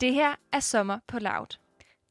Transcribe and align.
Det 0.00 0.14
her 0.14 0.34
er 0.52 0.60
Sommer 0.60 0.98
på 1.08 1.18
Loud. 1.18 1.58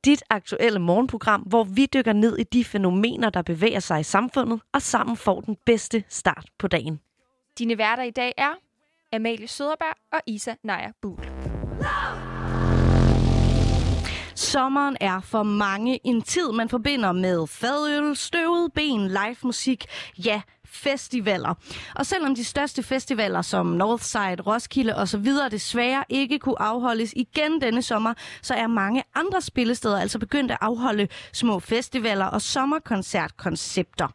Dit 0.05 0.23
aktuelle 0.29 0.79
morgenprogram, 0.79 1.41
hvor 1.41 1.63
vi 1.63 1.87
dykker 1.93 2.13
ned 2.13 2.37
i 2.37 2.43
de 2.43 2.65
fænomener, 2.65 3.29
der 3.29 3.41
bevæger 3.41 3.79
sig 3.79 3.99
i 3.99 4.03
samfundet, 4.03 4.61
og 4.73 4.81
sammen 4.81 5.17
får 5.17 5.41
den 5.41 5.57
bedste 5.65 6.03
start 6.09 6.49
på 6.59 6.67
dagen. 6.67 6.99
Dine 7.59 7.77
værter 7.77 8.03
i 8.03 8.11
dag 8.11 8.33
er 8.37 8.53
Amalie 9.13 9.47
Søderberg 9.47 9.95
og 10.11 10.19
Isa 10.27 10.53
Naja 10.63 10.91
Buhl. 11.01 11.19
Sommeren 14.35 14.97
er 15.01 15.19
for 15.19 15.43
mange 15.43 15.99
en 16.03 16.21
tid, 16.21 16.51
man 16.51 16.69
forbinder 16.69 17.11
med 17.11 17.47
fadøl, 17.47 18.15
støvet 18.15 18.73
ben, 18.73 19.07
live 19.07 19.35
musik, 19.43 19.85
ja, 20.25 20.41
festivaler. 20.73 21.53
Og 21.95 22.05
selvom 22.05 22.35
de 22.35 22.43
største 22.43 22.83
festivaler 22.83 23.41
som 23.41 23.65
Northside, 23.65 24.41
Roskilde 24.41 24.95
osv. 24.95 25.27
desværre 25.51 26.03
ikke 26.09 26.39
kunne 26.39 26.61
afholdes 26.61 27.13
igen 27.15 27.61
denne 27.61 27.81
sommer, 27.81 28.13
så 28.41 28.53
er 28.53 28.67
mange 28.67 29.03
andre 29.15 29.41
spillesteder 29.41 29.99
altså 29.99 30.19
begyndt 30.19 30.51
at 30.51 30.57
afholde 30.61 31.07
små 31.33 31.59
festivaler 31.59 32.25
og 32.25 32.41
sommerkoncertkoncepter. 32.41 34.07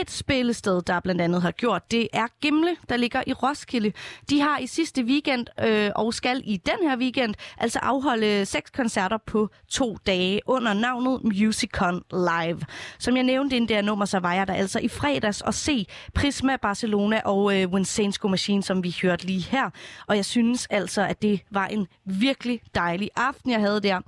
Et 0.00 0.10
spillested, 0.10 0.82
der 0.82 1.00
blandt 1.00 1.20
andet 1.20 1.42
har 1.42 1.50
gjort 1.50 1.90
det, 1.90 2.08
er 2.12 2.26
Gimle, 2.40 2.76
der 2.88 2.96
ligger 2.96 3.22
i 3.26 3.32
Roskilde. 3.32 3.92
De 4.30 4.40
har 4.40 4.58
i 4.58 4.66
sidste 4.66 5.02
weekend 5.02 5.46
øh, 5.64 5.90
og 5.96 6.14
skal 6.14 6.42
i 6.44 6.56
den 6.56 6.88
her 6.88 6.96
weekend 6.96 7.34
altså 7.58 7.78
afholde 7.78 8.46
seks 8.46 8.70
koncerter 8.70 9.18
på 9.26 9.48
to 9.68 9.96
dage 10.06 10.40
under 10.46 10.72
navnet 10.72 11.24
Musicon 11.24 12.02
Live. 12.12 12.60
Som 12.98 13.16
jeg 13.16 13.24
nævnte 13.24 13.56
inden 13.56 13.68
der 13.68 13.82
nummer, 13.82 14.04
så 14.04 14.18
var 14.18 14.34
jeg 14.34 14.46
der 14.46 14.54
altså 14.54 14.78
i 14.78 14.88
fredags 14.88 15.40
og 15.40 15.54
se 15.54 15.86
Prisma 16.14 16.56
Barcelona 16.56 17.20
og 17.24 17.60
øh, 17.60 17.68
Winsansko 17.68 18.28
Machine, 18.28 18.62
som 18.62 18.84
vi 18.84 18.96
hørte 19.02 19.26
lige 19.26 19.40
her. 19.50 19.70
Og 20.06 20.16
jeg 20.16 20.24
synes 20.24 20.66
altså, 20.70 21.02
at 21.02 21.22
det 21.22 21.40
var 21.50 21.66
en 21.66 21.86
virkelig 22.04 22.60
dejlig 22.74 23.10
aften, 23.16 23.50
jeg 23.50 23.60
havde 23.60 23.80
der. 23.80 24.00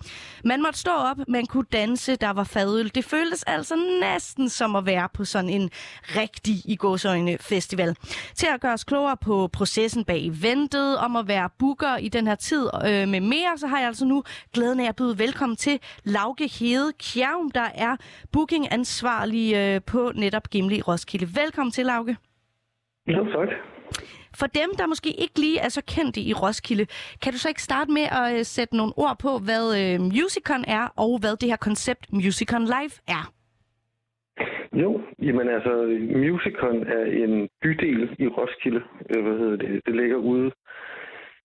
Man 0.45 0.63
måtte 0.63 0.79
stå 0.79 0.91
op, 0.91 1.17
man 1.29 1.47
kunne 1.47 1.67
danse, 1.73 2.17
der 2.17 2.31
var 2.31 2.45
fadøl. 2.45 2.91
Det 2.95 3.05
føltes 3.05 3.43
altså 3.43 3.75
næsten 4.01 4.49
som 4.49 4.77
at 4.77 4.87
være 4.87 5.09
på 5.15 5.25
sådan 5.25 5.51
en 5.51 5.71
rigtig 6.17 6.63
i 6.65 6.77
gåsøjne 6.77 7.39
festival. 7.39 7.97
Til 8.35 8.47
at 8.47 8.61
gøre 8.61 8.73
os 8.73 8.85
klogere 8.85 9.17
på 9.17 9.49
processen 9.53 10.05
bag 10.05 10.27
eventet, 10.27 10.99
om 10.99 11.17
at 11.17 11.29
være 11.29 11.49
booker 11.59 11.97
i 11.97 12.09
den 12.09 12.27
her 12.27 12.35
tid 12.35 12.69
øh, 12.85 13.09
med 13.09 13.21
mere, 13.21 13.59
så 13.59 13.67
har 13.67 13.79
jeg 13.79 13.87
altså 13.87 14.05
nu 14.05 14.25
glæden 14.53 14.81
af 14.81 14.89
at 14.89 14.97
byde 14.97 15.19
velkommen 15.19 15.57
til 15.57 15.79
Lauke 16.05 16.47
Hede 16.47 16.93
Kjærm, 16.99 17.51
der 17.51 17.69
er 17.75 17.97
bookingansvarlig 18.33 19.55
øh, 19.55 19.81
på 19.87 20.13
netop 20.15 20.51
Gimli 20.51 20.81
Roskilde. 20.81 21.37
Velkommen 21.37 21.70
til, 21.71 21.87
Lauke. 21.87 22.17
Jo, 23.07 23.25
tak. 23.25 23.49
For 24.35 24.47
dem, 24.47 24.71
der 24.79 24.87
måske 24.87 25.11
ikke 25.11 25.39
lige 25.41 25.59
er 25.59 25.69
så 25.69 25.83
kendte 25.95 26.21
i 26.21 26.33
Roskilde, 26.33 26.87
kan 27.23 27.33
du 27.33 27.39
så 27.39 27.49
ikke 27.49 27.63
starte 27.63 27.91
med 27.93 28.07
at 28.21 28.39
øh, 28.39 28.45
sætte 28.45 28.77
nogle 28.77 28.93
ord 28.97 29.17
på, 29.19 29.39
hvad 29.39 29.65
øh, 29.81 30.01
Musicon 30.01 30.65
er, 30.69 30.85
og 30.97 31.19
hvad 31.21 31.37
det 31.37 31.49
her 31.49 31.57
koncept 31.57 32.13
Musicon 32.13 32.65
Live 32.65 32.95
er? 33.17 33.33
Jo, 34.73 35.01
jamen 35.23 35.49
altså, 35.49 35.73
Musicon 36.25 36.87
er 36.87 37.05
en 37.25 37.49
bydel 37.63 38.17
i 38.19 38.27
Roskilde. 38.29 38.83
Øh, 39.11 39.23
Hvad 39.25 39.39
hedder 39.39 39.57
det? 39.57 39.81
Det 39.87 39.97
ligger 39.97 40.17
ude, 40.17 40.51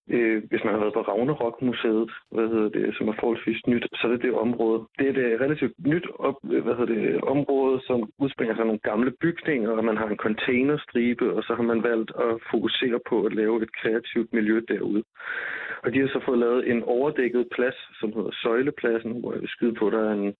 øh, 0.10 0.44
hvis 0.50 0.64
man 0.64 0.74
har 0.74 0.80
været 0.80 0.94
på 0.94 1.02
Ragnarok 1.02 1.62
Museet, 1.62 2.12
hvad 2.32 2.48
hedder 2.48 2.70
det, 2.70 2.96
som 2.98 3.08
er 3.08 3.16
forholdsvis 3.20 3.68
nyt, 3.68 3.86
så 3.94 4.08
er 4.08 4.12
det 4.12 4.22
det 4.22 4.34
område. 4.34 4.80
Det 4.98 5.06
er 5.08 5.12
et 5.12 5.18
øh, 5.18 5.40
relativt 5.40 5.74
nyt 5.86 6.08
op, 6.20 6.38
øh, 6.52 6.64
hvad 6.64 6.76
hedder 6.76 6.94
det, 6.96 7.22
område, 7.22 7.82
som 7.88 8.10
udspringer 8.20 8.56
sig 8.56 8.66
nogle 8.66 8.86
gamle 8.90 9.12
bygninger, 9.12 9.72
og 9.72 9.86
man 9.86 9.98
har 9.98 10.08
en 10.08 10.24
containerstribe, 10.26 11.34
og 11.36 11.44
så 11.44 11.54
har 11.56 11.64
man 11.64 11.84
valgt 11.84 12.12
at 12.26 12.32
fokusere 12.52 13.00
på 13.10 13.24
at 13.24 13.34
lave 13.34 13.64
et 13.64 13.76
kreativt 13.82 14.34
miljø 14.34 14.62
derude. 14.68 15.04
Og 15.84 15.94
de 15.94 16.00
har 16.00 16.08
så 16.08 16.20
fået 16.26 16.40
lavet 16.40 16.72
en 16.72 16.84
overdækket 16.84 17.48
plads, 17.56 17.78
som 18.00 18.14
hedder 18.16 18.32
Søjlepladsen, 18.44 19.20
hvor 19.20 19.32
jeg 19.34 19.42
vil 19.42 19.56
skyde 19.56 19.74
på, 19.74 19.90
der 19.90 20.10
er 20.10 20.14
en 20.14 20.36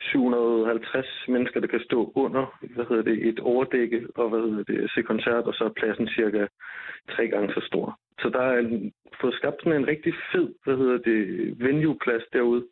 750 0.00 1.06
mennesker, 1.28 1.60
der 1.60 1.66
kan 1.66 1.80
stå 1.80 2.12
under 2.14 2.58
hvad 2.74 2.84
hedder 2.88 3.02
det, 3.02 3.28
et 3.28 3.40
overdække 3.40 4.06
og 4.14 4.28
hvad 4.28 4.40
hedder 4.40 4.64
det, 4.64 4.90
se 4.90 5.02
koncert, 5.02 5.44
og 5.44 5.54
så 5.54 5.64
er 5.64 5.78
pladsen 5.80 6.08
cirka 6.08 6.46
tre 7.10 7.28
gange 7.28 7.54
så 7.54 7.60
stor. 7.66 7.98
Så 8.22 8.28
der 8.28 8.40
er 8.40 8.58
en, 8.58 8.92
fået 9.20 9.34
skabt 9.34 9.62
sådan 9.62 9.80
en 9.80 9.88
rigtig 9.88 10.14
fed 10.32 10.48
hvad 10.64 10.76
hedder 10.76 10.98
det, 10.98 11.20
venue-plads 11.64 12.24
derude, 12.32 12.64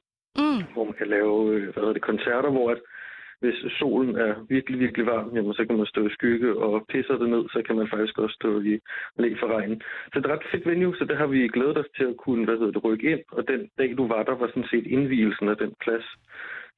Mm. 0.42 0.62
hvor 0.72 0.84
man 0.84 0.94
kan 1.00 1.09
lave 1.16 1.54
øh, 1.54 1.62
hvad 1.62 1.81
hedder 1.82 1.92
det, 1.92 2.03
koncerter, 2.03 2.50
hvor 2.50 2.70
at, 2.70 2.81
hvis 3.41 3.59
solen 3.78 4.16
er 4.16 4.34
virkelig, 4.48 4.81
virkelig 4.81 5.06
varm, 5.06 5.36
jamen, 5.36 5.54
så 5.54 5.65
kan 5.66 5.76
man 5.76 5.86
stå 5.86 6.06
i 6.06 6.10
skygge, 6.10 6.56
og 6.56 6.86
pisser 6.88 7.19
det 7.19 7.28
ned, 7.28 7.44
så 7.48 7.62
kan 7.66 7.76
man 7.76 7.88
faktisk 7.88 8.19
også 8.19 8.34
stå 8.34 8.60
i 8.60 8.78
læ 9.19 9.34
for 9.41 9.48
regnen. 9.56 9.82
Så 10.12 10.20
det 10.20 10.26
er 10.26 10.28
et 10.28 10.38
ret 10.38 10.48
fedt 10.53 10.66
venue, 10.66 10.97
så 10.97 11.04
det 11.04 11.16
har 11.16 11.26
vi 11.26 11.48
glædet 11.48 11.78
os 11.78 11.91
til 11.97 12.04
at 12.04 12.16
kunne 12.16 12.44
hvad 12.44 12.56
hedder 12.59 12.72
det, 12.72 12.84
rykke 12.84 13.10
ind, 13.12 13.20
og 13.32 13.48
den 13.48 13.70
dag, 13.78 13.94
du 13.97 14.06
var 14.06 14.22
der, 14.22 14.34
var 14.34 14.47
sådan 14.47 14.70
set 14.70 14.86
indvielsen 14.86 15.48
af 15.48 15.56
den 15.56 15.75
plads. 15.81 16.06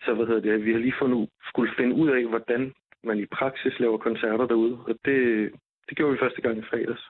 Så 0.05 0.15
hvad 0.15 0.27
hedder 0.27 0.41
det, 0.41 0.65
vi 0.65 0.73
har 0.73 0.79
lige 0.79 1.01
fundet, 1.03 1.29
skulle 1.49 1.73
finde 1.79 1.95
ud 1.95 2.09
af, 2.09 2.25
hvordan 2.33 2.73
man 3.05 3.19
i 3.19 3.27
praksis 3.27 3.81
laver 3.81 3.99
koncerter 3.99 4.47
derude, 4.47 4.79
og 4.89 4.95
det, 5.05 5.19
det 5.89 5.97
gjorde 5.97 6.13
vi 6.13 6.19
første 6.23 6.41
gang 6.43 6.59
i 6.59 6.69
fredags. 6.71 7.03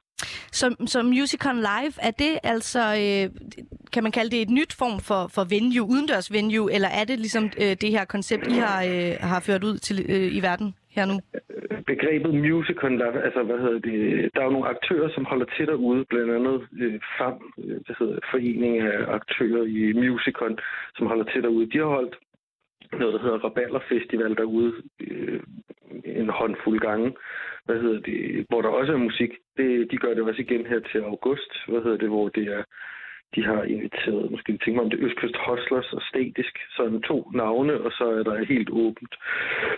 Som, 0.52 0.86
som 0.86 1.06
Musicon 1.06 1.56
Live, 1.56 1.94
er 2.02 2.10
det 2.10 2.38
altså, 2.42 2.82
øh, 3.02 3.24
kan 3.92 4.02
man 4.02 4.12
kalde 4.12 4.30
det 4.30 4.42
et 4.42 4.50
nyt 4.50 4.72
form 4.78 4.98
for, 5.08 5.22
for 5.34 5.44
venue, 5.54 5.88
udendørs 5.92 6.32
venue, 6.32 6.72
eller 6.74 6.88
er 6.88 7.04
det 7.04 7.18
ligesom 7.18 7.44
øh, 7.62 7.76
det 7.82 7.90
her 7.90 8.04
koncept, 8.04 8.46
I 8.46 8.58
har, 8.66 8.78
øh, 8.92 9.12
har 9.20 9.40
ført 9.40 9.64
ud 9.64 9.76
til 9.78 9.96
øh, 10.08 10.36
i 10.36 10.40
verden 10.42 10.74
her 10.96 11.04
nu? 11.06 11.20
begrebet 11.92 12.34
musicon, 12.34 12.94
der, 13.00 13.08
altså, 13.26 13.42
hvad 13.42 13.58
hedder 13.64 13.80
det, 13.90 14.00
der 14.34 14.40
er 14.40 14.48
jo 14.48 14.56
nogle 14.56 14.72
aktører, 14.74 15.08
som 15.14 15.24
holder 15.24 15.48
til 15.56 15.66
derude, 15.66 16.04
blandt 16.10 16.30
andet 16.36 16.58
øh, 16.82 17.00
FAM, 17.16 17.38
øh, 17.64 17.76
det 17.86 17.94
hedder 17.98 18.18
Forening 18.30 18.74
af 18.90 18.98
Aktører 19.18 19.64
i 19.78 19.82
Musicon, 20.02 20.58
som 20.96 21.06
holder 21.06 21.26
til 21.32 21.42
derude. 21.42 21.70
De 21.72 21.78
har 21.78 21.90
holdt 21.98 22.16
noget, 22.92 23.14
der 23.14 23.22
hedder 23.22 23.44
Raballer 23.44 23.80
Festival 23.88 24.36
derude 24.36 24.72
øh, 25.00 25.40
en 26.04 26.28
håndfuld 26.28 26.80
gange, 26.80 27.16
hvad 27.64 27.76
hedder 27.80 28.00
det, 28.00 28.46
hvor 28.48 28.62
der 28.62 28.68
også 28.68 28.92
er 28.92 28.96
musik. 28.96 29.30
Det, 29.56 29.90
de 29.90 29.96
gør 29.96 30.14
det 30.14 30.22
også 30.22 30.42
igen 30.42 30.66
her 30.66 30.80
til 30.80 30.98
august, 30.98 31.52
hvad 31.68 31.82
hedder 31.82 31.96
det, 31.96 32.08
hvor 32.08 32.28
det 32.28 32.44
er 32.48 32.62
de 33.34 33.44
har 33.44 33.62
inviteret, 33.62 34.30
måske 34.30 34.52
tænke 34.52 34.76
mig 34.76 34.84
om 34.84 34.90
det, 34.90 34.98
Østkyst 35.06 35.36
Hustlers 35.46 35.92
og 35.92 36.02
Statisk, 36.02 36.54
sådan 36.76 37.02
to 37.02 37.30
navne, 37.34 37.80
og 37.80 37.92
så 37.92 38.04
er 38.18 38.22
der 38.22 38.44
helt 38.44 38.70
åbent. 38.70 39.14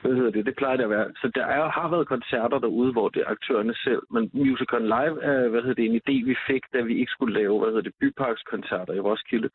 Hvad 0.02 0.14
hedder 0.14 0.30
det? 0.30 0.46
Det 0.46 0.56
plejer 0.56 0.76
det 0.76 0.84
at 0.84 0.90
være. 0.90 1.08
Så 1.16 1.30
der 1.34 1.46
er, 1.46 1.70
har 1.70 1.88
været 1.90 2.08
koncerter 2.08 2.58
derude, 2.58 2.92
hvor 2.92 3.08
det 3.08 3.20
er 3.22 3.30
aktørerne 3.30 3.74
selv, 3.74 4.02
men 4.10 4.30
Musicon 4.32 4.84
Live 4.84 5.16
er, 5.22 5.48
hvad 5.48 5.62
hedder 5.62 5.74
det, 5.74 5.86
en 5.86 6.00
idé, 6.02 6.14
vi 6.30 6.36
fik, 6.46 6.62
da 6.72 6.80
vi 6.80 6.98
ikke 7.00 7.12
skulle 7.12 7.34
lave, 7.40 7.58
hvad 7.58 7.68
hedder 7.68 7.88
det, 7.88 7.94
byparkskoncerter 8.00 8.92
i 8.94 9.00
Roskilde. 9.00 9.50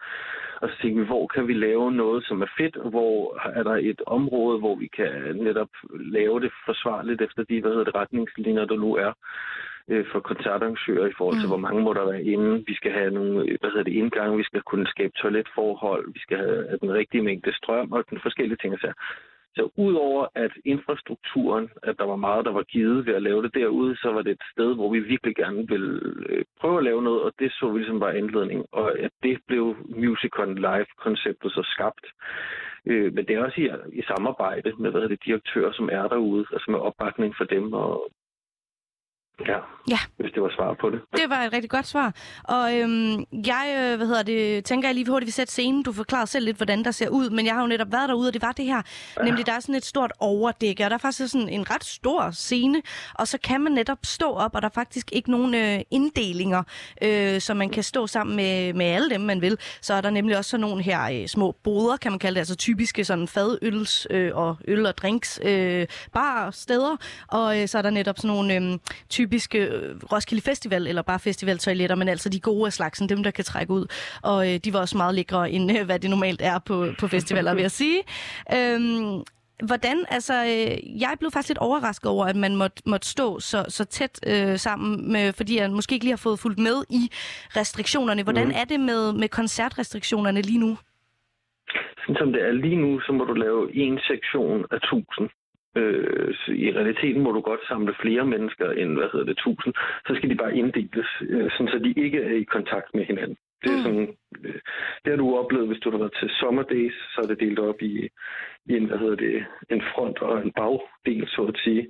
Og 0.62 0.70
så 0.70 0.76
tænkte 0.82 1.02
vi, 1.02 1.08
hvor 1.08 1.28
kan 1.28 1.48
vi 1.48 1.54
lave 1.54 1.92
noget, 1.92 2.26
som 2.26 2.42
er 2.42 2.52
fedt, 2.58 2.78
og 2.78 2.90
hvor 2.90 3.40
er 3.60 3.64
der 3.64 3.76
et 3.76 4.02
område, 4.08 4.60
hvor 4.60 4.76
vi 4.76 4.88
kan 4.88 5.12
netop 5.36 5.70
lave 6.00 6.40
det 6.40 6.52
forsvarligt 6.66 7.22
efter 7.22 7.44
de, 7.44 7.62
hvad 7.62 7.72
hedder 7.72 7.84
det, 7.84 7.96
retningslinjer, 7.96 8.66
der 8.66 8.76
nu 8.76 8.96
er 8.96 9.12
øh, 9.92 10.06
for 10.12 10.20
koncertarrangører 10.20 11.08
i 11.08 11.18
forhold 11.18 11.38
til, 11.38 11.48
mm. 11.48 11.54
hvor 11.54 11.66
mange 11.66 11.82
må 11.84 11.94
der 11.94 12.12
være 12.12 12.24
inde. 12.24 12.64
Vi 12.68 12.76
skal 12.76 12.92
have 12.92 13.12
nogle 13.12 13.58
hvad 13.60 13.70
hedder 13.70 13.84
det, 13.84 14.00
indgang, 14.02 14.38
vi 14.38 14.44
skal 14.44 14.62
kunne 14.62 14.88
skabe 14.88 15.14
toiletforhold, 15.22 16.14
vi 16.14 16.20
skal 16.20 16.38
have 16.38 16.78
den 16.82 16.94
rigtige 16.94 17.24
mængde 17.24 17.56
strøm 17.56 17.92
og 17.92 18.04
den 18.10 18.20
forskellige 18.22 18.58
ting. 18.62 18.80
Så, 18.80 18.94
så 19.56 19.70
udover 19.78 20.28
at 20.36 20.52
infrastrukturen, 20.66 21.70
at 21.84 21.96
der 22.00 22.06
var 22.06 22.16
meget, 22.16 22.46
der 22.46 22.52
var 22.52 22.64
givet 22.64 23.06
ved 23.06 23.14
at 23.14 23.22
lave 23.22 23.44
det 23.44 23.54
derude, 23.54 23.96
så 23.96 24.12
var 24.12 24.22
det 24.22 24.32
et 24.32 24.46
sted, 24.54 24.76
hvor 24.76 24.90
vi 24.94 25.00
virkelig 25.00 25.36
gerne 25.36 25.68
ville 25.68 26.02
øh, 26.30 26.44
prøve 26.60 26.78
at 26.78 26.84
lave 26.84 27.02
noget, 27.04 27.22
og 27.22 27.32
det 27.40 27.52
så 27.52 27.70
vi 27.72 27.80
ligesom 27.80 28.00
bare 28.00 28.18
indledning. 28.18 28.66
Og 28.72 29.00
at 29.00 29.12
det 29.24 29.40
blev 29.48 29.76
Musicon 29.86 30.56
Live-konceptet 30.56 31.52
så 31.52 31.64
skabt. 31.76 32.06
Øh, 32.86 33.14
men 33.14 33.26
det 33.26 33.36
er 33.36 33.44
også 33.44 33.62
i, 33.62 33.68
i 34.00 34.02
samarbejde 34.02 34.74
med 34.80 34.92
hvad 34.92 35.10
det, 35.10 35.26
de 35.26 35.34
aktører, 35.34 35.72
som 35.74 35.90
er 35.92 36.08
derude, 36.08 36.46
altså 36.54 36.72
med 36.72 36.80
opbakning 36.80 37.36
for 37.38 37.44
dem 37.44 37.74
og 37.74 38.12
Ja, 39.40 39.58
Ja. 39.90 39.98
hvis 40.18 40.32
det 40.34 40.44
var 40.44 40.52
svar 40.56 40.76
på 40.82 40.90
det. 40.90 41.00
Det 41.16 41.30
var 41.30 41.36
et 41.44 41.54
rigtig 41.54 41.70
godt 41.70 41.88
svar. 41.88 42.14
Og 42.44 42.78
øhm, 42.78 43.24
jeg, 43.46 43.76
øh, 43.80 43.98
hvad 43.98 44.08
hedder 44.08 44.24
det, 44.24 44.66
tænker 44.66 44.88
jeg 44.88 44.96
lige 44.96 45.10
hurtigt, 45.10 45.28
vi 45.28 45.32
sætter 45.32 45.52
scenen. 45.52 45.84
Du 45.84 45.94
forklarer 45.94 46.26
selv 46.26 46.46
lidt, 46.46 46.58
hvordan 46.58 46.84
der 46.84 46.92
ser 46.92 47.10
ud, 47.10 47.30
men 47.30 47.46
jeg 47.46 47.54
har 47.54 47.62
jo 47.62 47.68
netop 47.68 47.92
været 47.92 48.10
derude, 48.10 48.28
og 48.28 48.34
det 48.34 48.42
var 48.42 48.52
det 48.52 48.66
her. 48.66 48.82
Ja. 49.18 49.24
Nemlig, 49.24 49.46
der 49.46 49.52
er 49.52 49.60
sådan 49.60 49.76
et 49.76 49.86
stort 49.86 50.12
overdække, 50.20 50.84
og 50.84 50.90
der 50.90 50.94
er 50.94 50.98
faktisk 51.00 51.32
sådan 51.32 51.50
en 51.50 51.72
ret 51.72 51.84
stor 51.84 52.32
scene, 52.32 52.82
og 53.14 53.28
så 53.28 53.38
kan 53.44 53.62
man 53.62 53.72
netop 53.72 53.98
stå 54.04 54.32
op, 54.32 54.56
og 54.56 54.62
der 54.62 54.68
er 54.68 54.72
faktisk 54.74 55.10
ikke 55.12 55.32
nogen 55.32 55.56
øh, 55.56 55.80
inddelinger, 55.92 56.64
øh, 57.02 57.42
så 57.42 57.54
man 57.54 57.70
kan 57.70 57.84
stå 57.84 58.08
sammen 58.08 58.36
med, 58.36 58.74
med 58.74 58.86
alle 58.86 59.10
dem, 59.10 59.22
man 59.22 59.42
vil. 59.42 59.58
Så 59.82 59.94
er 59.94 60.02
der 60.02 60.10
nemlig 60.10 60.38
også 60.38 60.50
sådan 60.50 60.62
nogle 60.62 60.84
her 60.84 61.22
øh, 61.22 61.28
små 61.28 61.56
boder, 61.64 61.98
kan 61.98 62.12
man 62.12 62.20
kalde 62.20 62.36
det, 62.36 62.40
altså 62.42 62.56
typiske 62.56 63.06
sådan 63.06 63.28
fadøls 63.28 64.08
øh, 64.10 64.32
og 64.36 64.58
øl 64.68 64.86
og 64.86 64.98
drinks 64.98 65.40
øh, 65.44 65.88
bar 66.14 66.52
steder, 66.52 66.98
og 67.28 67.62
øh, 67.62 67.68
så 67.68 67.78
er 67.78 67.82
der 67.82 67.90
netop 67.90 68.18
sådan 68.18 68.28
nogle 68.36 68.56
øh, 68.56 68.78
typiske 69.26 69.60
øh, 69.60 69.96
Roskilde 70.12 70.42
Festival, 70.42 70.88
eller 70.88 71.02
bare 71.02 71.20
festivaltoiletter, 71.20 71.96
men 71.96 72.08
altså 72.10 72.30
de 72.30 72.40
gode 72.40 72.66
af 72.66 72.74
slagsen, 72.74 73.10
dem 73.10 73.24
der 73.24 73.32
kan 73.32 73.44
trække 73.44 73.74
ud. 73.74 73.86
Og 74.24 74.54
øh, 74.54 74.60
de 74.64 74.74
var 74.74 74.80
også 74.80 74.98
meget 74.98 75.16
lækre, 75.16 75.52
end 75.52 75.72
øh, 75.80 75.86
hvad 75.86 76.00
det 76.00 76.10
normalt 76.10 76.42
er 76.42 76.60
på, 76.60 76.86
på 77.00 77.08
festivaler, 77.08 77.54
vil 77.54 77.62
jeg 77.62 77.72
sige. 77.72 78.00
Øhm, 78.58 79.24
Hvordan, 79.72 79.98
altså, 80.18 80.34
øh, 80.34 81.02
jeg 81.02 81.14
blev 81.20 81.32
faktisk 81.32 81.50
lidt 81.50 81.58
overrasket 81.58 82.12
over, 82.12 82.26
at 82.26 82.36
man 82.36 82.56
måtte, 82.56 82.82
måtte 82.86 83.08
stå 83.08 83.40
så, 83.40 83.66
så 83.68 83.86
tæt 83.86 84.20
øh, 84.32 84.58
sammen, 84.58 85.12
med, 85.12 85.34
fordi 85.34 85.58
jeg 85.60 85.72
måske 85.72 85.94
ikke 85.94 86.06
lige 86.06 86.18
har 86.18 86.26
fået 86.28 86.40
fulgt 86.40 86.60
med 86.60 86.78
i 86.90 87.02
restriktionerne. 87.60 88.24
Hvordan 88.24 88.48
mm. 88.48 88.60
er 88.62 88.66
det 88.72 88.80
med, 88.80 89.14
med 89.14 89.30
koncertrestriktionerne 89.30 90.42
lige 90.42 90.60
nu? 90.60 90.78
Sådan 92.02 92.16
som 92.20 92.32
det 92.34 92.42
er 92.48 92.52
lige 92.52 92.76
nu, 92.76 93.00
så 93.00 93.12
må 93.12 93.24
du 93.24 93.34
lave 93.34 93.76
en 93.76 94.00
sektion 94.12 94.66
af 94.72 94.78
1000. 94.78 95.30
Øh, 95.76 96.36
I 96.48 96.72
realiteten 96.72 97.22
må 97.22 97.32
du 97.32 97.42
godt 97.42 97.68
samle 97.68 97.94
flere 98.02 98.26
mennesker 98.26 98.72
end, 98.72 98.92
hvad 98.98 99.10
hedder 99.12 99.26
det, 99.26 99.38
1000. 99.38 99.74
Så 100.08 100.16
skal 100.16 100.30
de 100.30 100.36
bare 100.36 100.58
inddeles, 100.58 101.10
øh, 101.30 101.52
sådan 101.52 101.68
så 101.68 101.80
de 101.80 101.94
ikke 102.06 102.22
er 102.22 102.36
i 102.36 102.44
kontakt 102.44 102.90
med 102.94 103.06
hinanden. 103.06 103.38
Det 103.64 103.72
er 103.72 103.78
mm. 103.78 103.84
sådan, 103.84 104.08
øh, 104.44 104.60
det 105.04 105.10
har 105.12 105.18
du 105.18 105.38
oplevet, 105.38 105.68
hvis 105.68 105.80
du 105.80 105.92
har 105.92 105.98
været 105.98 106.18
til 106.20 106.30
sommerdays, 106.30 106.96
så 107.14 107.22
er 107.24 107.28
det 107.28 107.40
delt 107.40 107.60
op 107.60 107.82
i, 107.82 108.10
i 108.66 108.72
en, 108.78 108.86
hvad 108.86 108.98
hedder 108.98 109.16
det, 109.16 109.46
en 109.70 109.82
front 109.94 110.18
og 110.22 110.42
en 110.42 110.52
bagdel, 110.52 111.28
så 111.28 111.42
at 111.42 111.58
sige. 111.64 111.88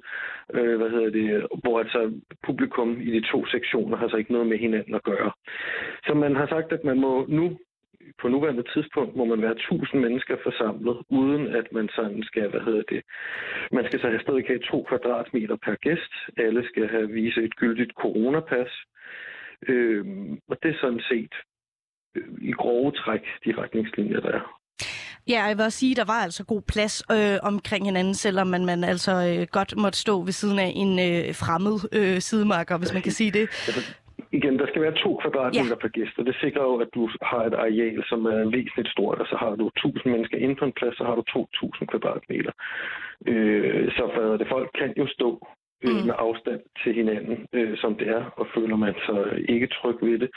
Øh, 0.54 0.78
hvad 0.78 0.90
hedder 0.90 1.10
det, 1.10 1.48
hvor 1.64 1.80
altså 1.80 2.12
publikum 2.46 3.02
i 3.02 3.12
de 3.20 3.22
to 3.32 3.46
sektioner 3.46 3.98
har 3.98 4.08
så 4.10 4.18
ikke 4.18 4.32
noget 4.32 4.48
med 4.48 4.58
hinanden 4.58 4.96
at 4.96 5.04
gøre. 5.04 5.32
Så 6.08 6.14
man 6.14 6.36
har 6.36 6.48
sagt, 6.48 6.72
at 6.72 6.84
man 6.84 7.00
må 7.00 7.26
nu 7.30 7.58
på 8.22 8.28
nuværende 8.28 8.64
tidspunkt 8.74 9.16
må 9.16 9.26
man 9.26 9.42
være 9.42 9.52
1000 9.52 10.02
mennesker 10.02 10.36
forsamlet, 10.44 10.98
uden 11.10 11.56
at 11.56 11.68
man 11.72 11.90
sådan 11.96 12.24
skal, 12.24 12.50
hvad 12.50 12.62
hedder 12.62 12.84
det, 12.90 13.02
man 13.72 13.86
skal 13.86 14.00
så 14.00 14.08
have 14.08 14.22
stadig 14.22 14.46
have 14.48 14.64
to 14.72 14.86
kvadratmeter 14.90 15.56
per 15.66 15.76
gæst. 15.76 16.14
Alle 16.38 16.68
skal 16.70 16.88
have 16.90 17.10
vise 17.10 17.44
et 17.44 17.56
gyldigt 17.56 17.92
coronapas. 18.02 18.72
Øh, 19.68 20.06
og 20.50 20.58
det 20.64 20.70
er 20.72 20.80
sådan 20.82 21.04
set 21.10 21.34
øh, 22.16 22.28
i 22.42 22.52
grove 22.52 22.92
træk 22.92 23.24
de 23.46 23.54
retningslinjer, 23.62 24.20
der 24.20 24.32
er. 24.32 24.60
Ja, 25.28 25.44
jeg 25.44 25.58
vil 25.58 25.66
også 25.66 25.80
sige, 25.80 25.92
at 25.92 25.98
der 25.98 26.06
var 26.06 26.24
altså 26.24 26.46
god 26.46 26.62
plads 26.62 27.04
øh, 27.12 27.38
omkring 27.44 27.86
hinanden, 27.86 28.14
selvom 28.14 28.48
man, 28.48 28.66
man 28.66 28.84
altså 28.84 29.12
øh, 29.12 29.48
godt 29.52 29.78
måtte 29.78 30.00
stå 30.00 30.22
ved 30.22 30.32
siden 30.32 30.60
af 30.60 30.72
en 30.76 31.00
øh, 31.00 31.36
fremmed 31.36 31.78
øh, 31.92 32.22
sidemarker, 32.22 32.78
hvis 32.78 32.94
man 32.94 33.02
kan 33.02 33.12
sige 33.12 33.32
det 33.32 33.50
igen, 34.40 34.60
der 34.60 34.68
skal 34.68 34.82
være 34.82 35.00
to 35.04 35.12
kvadratmeter 35.22 35.76
ja. 35.76 35.82
per 35.84 35.92
gæst, 35.98 36.16
og 36.20 36.26
det 36.26 36.36
sikrer 36.44 36.64
jo, 36.70 36.76
at 36.84 36.90
du 36.96 37.10
har 37.22 37.42
et 37.50 37.54
areal, 37.54 38.04
som 38.10 38.26
er 38.26 38.40
væsentligt 38.58 38.94
stort, 38.96 39.18
og 39.22 39.28
så 39.32 39.36
har 39.44 39.56
du 39.56 39.68
1000 39.68 40.12
mennesker 40.14 40.38
inde 40.38 40.56
på 40.56 40.66
en 40.66 40.78
plads, 40.80 40.98
så 40.98 41.04
har 41.04 41.16
du 41.16 41.22
2000 41.22 41.88
kvadratmeter. 41.92 42.54
Øh, 43.32 43.92
så 43.98 44.04
for 44.14 44.38
det, 44.40 44.48
folk 44.56 44.70
kan 44.80 44.94
jo 44.98 45.08
stå 45.18 45.30
øh, 45.86 45.98
mm. 45.98 46.06
med 46.08 46.16
afstand 46.18 46.62
til 46.84 46.94
hinanden, 47.00 47.38
øh, 47.54 47.78
som 47.78 47.96
det 48.00 48.08
er, 48.18 48.24
og 48.40 48.46
føler 48.56 48.76
man 48.76 48.94
sig 49.06 49.20
ikke 49.54 49.68
tryg 49.78 49.98
ved 50.02 50.20
det, 50.20 50.30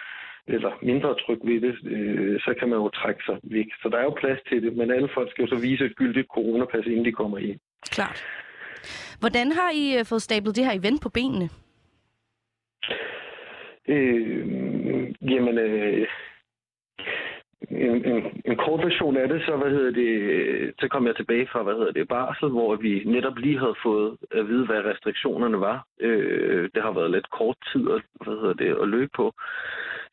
eller 0.55 0.73
mindre 0.83 1.15
tryg 1.25 1.41
ved 1.50 1.61
det, 1.67 1.75
øh, 1.95 2.41
så 2.41 2.50
kan 2.59 2.69
man 2.69 2.79
jo 2.79 2.89
trække 2.89 3.23
sig 3.29 3.37
væk. 3.43 3.69
Så 3.83 3.89
der 3.89 3.99
er 3.99 4.06
jo 4.11 4.15
plads 4.23 4.41
til 4.49 4.62
det, 4.62 4.73
men 4.77 4.91
alle 4.91 5.09
folk 5.15 5.31
skal 5.31 5.43
jo 5.45 5.49
så 5.49 5.59
vise 5.67 5.85
et 5.85 5.97
gyldigt 5.97 6.29
coronapas, 6.35 6.87
inden 6.87 7.05
de 7.05 7.12
kommer 7.12 7.39
ind. 7.39 7.59
Klart. 7.97 8.25
Hvordan 9.21 9.53
har 9.53 9.71
I 9.75 9.99
øh, 9.99 10.05
fået 10.05 10.23
stablet 10.23 10.56
det 10.56 10.65
her 10.65 10.79
event 10.81 11.03
på 11.03 11.09
benene? 11.09 11.49
Øh, 13.88 14.49
jamen, 15.31 15.58
øh, 15.58 16.06
en, 17.70 18.05
en, 18.05 18.43
en 18.44 18.56
kort 18.56 18.85
version 18.85 19.17
af 19.17 19.29
det, 19.29 19.43
så, 19.46 19.56
hvad 19.56 19.70
hedder 19.70 19.90
det, 19.90 20.75
så 20.81 20.88
kom 20.88 21.06
jeg 21.06 21.17
tilbage 21.17 21.46
fra, 21.52 21.62
hvad 21.62 21.75
hedder 21.75 21.93
det, 21.93 22.08
barsel, 22.08 22.49
hvor 22.49 22.76
vi 22.76 23.02
netop 23.06 23.37
lige 23.38 23.58
havde 23.58 23.75
fået 23.82 24.17
at 24.31 24.49
vide, 24.49 24.67
hvad 24.67 24.85
restriktionerne 24.85 25.61
var. 25.61 25.87
Øh, 26.00 26.70
det 26.75 26.82
har 26.82 26.93
været 26.93 27.11
lidt 27.11 27.31
kort 27.31 27.56
tid 27.73 27.90
at, 27.90 28.02
hvad 28.25 28.35
hedder 28.40 28.55
det, 28.55 28.82
at 28.82 28.88
løbe 28.88 29.11
på. 29.17 29.32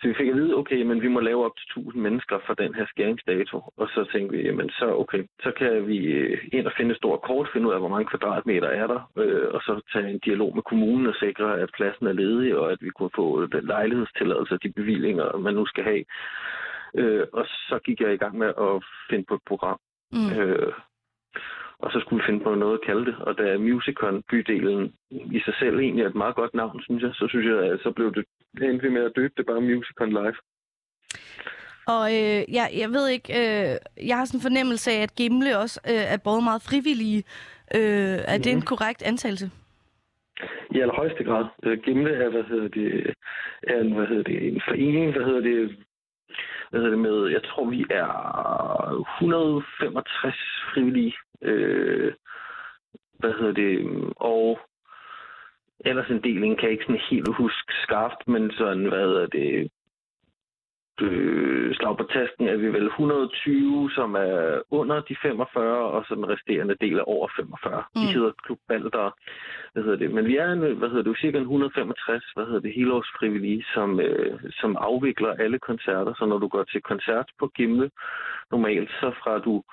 Så 0.01 0.07
vi 0.07 0.13
fik 0.17 0.27
at 0.27 0.35
vide, 0.35 0.55
okay, 0.55 0.81
men 0.81 1.01
vi 1.01 1.07
må 1.07 1.19
lave 1.19 1.45
op 1.45 1.57
til 1.57 1.81
1000 1.81 2.03
mennesker 2.03 2.37
for 2.45 2.53
den 2.53 2.75
her 2.75 2.85
skæringsdato. 2.85 3.57
Og 3.77 3.87
så 3.87 4.09
tænkte 4.11 4.37
vi, 4.37 4.43
jamen 4.43 4.69
så 4.69 4.85
okay, 5.03 5.23
så 5.43 5.51
kan 5.57 5.87
vi 5.87 5.97
øh, 5.97 6.37
ind 6.53 6.65
og 6.67 6.73
finde 6.77 6.91
et 6.91 6.97
stort 6.97 7.21
kort, 7.21 7.49
finde 7.53 7.67
ud 7.67 7.73
af, 7.73 7.79
hvor 7.79 7.89
mange 7.89 8.05
kvadratmeter 8.05 8.67
er 8.67 8.87
der, 8.87 9.11
øh, 9.17 9.47
og 9.53 9.61
så 9.61 9.81
tage 9.93 10.09
en 10.09 10.19
dialog 10.19 10.55
med 10.55 10.63
kommunen 10.63 11.07
og 11.07 11.15
sikre, 11.15 11.59
at 11.59 11.69
pladsen 11.77 12.07
er 12.07 12.13
ledig, 12.13 12.57
og 12.57 12.71
at 12.71 12.77
vi 12.81 12.89
kunne 12.89 13.15
få 13.15 13.47
lejlighedstilladelse 13.61 14.57
de 14.63 14.71
bevillinger, 14.71 15.37
man 15.37 15.53
nu 15.53 15.65
skal 15.65 15.83
have. 15.83 16.03
Øh, 16.95 17.25
og 17.33 17.45
så 17.45 17.79
gik 17.85 18.01
jeg 18.01 18.13
i 18.13 18.17
gang 18.17 18.37
med 18.37 18.47
at 18.47 18.83
finde 19.09 19.25
på 19.27 19.33
et 19.33 19.41
program. 19.47 19.79
Mm. 20.11 20.39
Øh, 20.39 20.73
og 21.79 21.91
så 21.91 21.99
skulle 21.99 22.21
vi 22.21 22.27
finde 22.27 22.43
på 22.43 22.55
noget 22.55 22.79
at 22.79 22.85
kalde 22.85 23.05
det. 23.05 23.15
Og 23.19 23.37
da 23.37 23.57
Musicon-bydelen 23.57 24.93
i 25.37 25.39
sig 25.45 25.55
selv 25.59 25.79
egentlig 25.79 26.03
er 26.03 26.09
et 26.09 26.15
meget 26.23 26.35
godt 26.35 26.53
navn, 26.53 26.81
synes 26.81 27.03
jeg, 27.03 27.11
så 27.13 27.27
synes 27.27 27.45
jeg, 27.45 27.57
at 27.57 27.79
så 27.83 27.91
blev 27.91 28.13
det 28.13 28.25
endte 28.63 28.89
med 28.89 29.03
at 29.05 29.15
døbe 29.15 29.33
det 29.37 29.45
bare 29.45 29.61
Musicon 29.61 30.09
Live. 30.09 30.35
Og 31.87 32.05
øh, 32.17 32.41
jeg, 32.57 32.67
jeg 32.81 32.89
ved 32.89 33.07
ikke, 33.07 33.33
øh, 33.33 33.75
jeg 34.07 34.17
har 34.17 34.25
sådan 34.25 34.37
en 34.37 34.47
fornemmelse 34.49 34.91
af, 34.91 35.01
at 35.01 35.15
Gimle 35.15 35.57
også 35.57 35.79
øh, 35.89 36.13
er 36.13 36.17
både 36.17 36.41
meget 36.41 36.61
frivillige. 36.69 37.23
Øh, 37.75 38.17
er 38.31 38.37
mm. 38.37 38.43
det 38.43 38.51
en 38.51 38.57
mhm. 38.57 38.65
korrekt 38.65 39.03
antagelse? 39.03 39.51
I 40.75 40.79
allerhøjeste 40.79 41.23
grad. 41.23 41.45
Øh, 41.63 41.77
Gimle 41.83 42.13
er, 42.13 42.29
hvad 42.29 42.43
hedder 42.43 42.67
det, 42.67 43.13
er 43.63 43.79
en, 43.81 43.93
hvad 43.93 44.07
hedder 44.07 44.23
det, 44.23 44.47
en 44.47 44.61
forening, 44.67 45.11
hvad 45.11 45.25
hedder 45.25 45.41
det, 45.41 45.75
hvad 46.69 46.79
hedder 46.79 46.95
det 46.95 46.99
med, 46.99 47.27
jeg 47.27 47.43
tror 47.43 47.65
vi 47.69 47.85
er 47.89 48.09
165 49.17 50.35
frivillige, 50.73 51.13
øh, 51.41 52.13
hvad 53.19 53.33
hedder 53.39 53.53
det, 53.53 53.71
og 54.15 54.59
ellers 55.79 56.09
en 56.09 56.23
deling 56.23 56.57
kan 56.57 56.63
jeg 56.63 56.71
ikke 56.71 56.83
sådan 56.83 57.07
helt 57.09 57.35
huske 57.35 57.73
skarpt, 57.83 58.27
men 58.27 58.51
sådan, 58.51 58.85
hvad 58.85 58.99
hedder 58.99 59.27
det, 59.27 59.71
øh, 61.01 61.75
slag 61.75 61.97
på 61.97 62.03
tasken 62.03 62.47
er 62.47 62.55
vi 62.55 62.67
vel 62.67 62.85
120, 62.85 63.91
som 63.91 64.15
er 64.15 64.61
under 64.71 65.01
de 65.01 65.15
45, 65.21 65.77
og 65.95 66.05
så 66.07 66.15
den 66.15 66.29
resterende 66.29 66.75
del 66.81 66.95
er 66.99 67.09
over 67.15 67.27
45. 67.35 67.83
Mm. 67.95 68.01
De 68.01 68.13
hedder 68.13 68.31
Klub 68.45 68.59
Balder, 68.67 69.11
hvad 69.73 69.83
hedder 69.83 69.97
det. 69.97 70.11
Men 70.11 70.25
vi 70.25 70.37
er, 70.37 70.51
en, 70.51 70.59
hvad 70.59 70.89
hedder 70.89 71.03
det, 71.03 71.19
cirka 71.19 71.37
165, 71.37 72.23
hvad 72.35 72.45
hedder 72.45 72.59
det, 72.59 72.73
helårsfrivillige, 72.73 73.65
som, 73.73 73.99
øh, 73.99 74.39
som 74.59 74.77
afvikler 74.79 75.33
alle 75.33 75.59
koncerter. 75.59 76.13
Så 76.17 76.25
når 76.25 76.37
du 76.37 76.47
går 76.47 76.63
til 76.63 76.81
koncert 76.81 77.27
på 77.39 77.47
Gimle, 77.55 77.89
normalt, 78.51 78.89
så 78.89 79.11
fra 79.21 79.39
du 79.39 79.63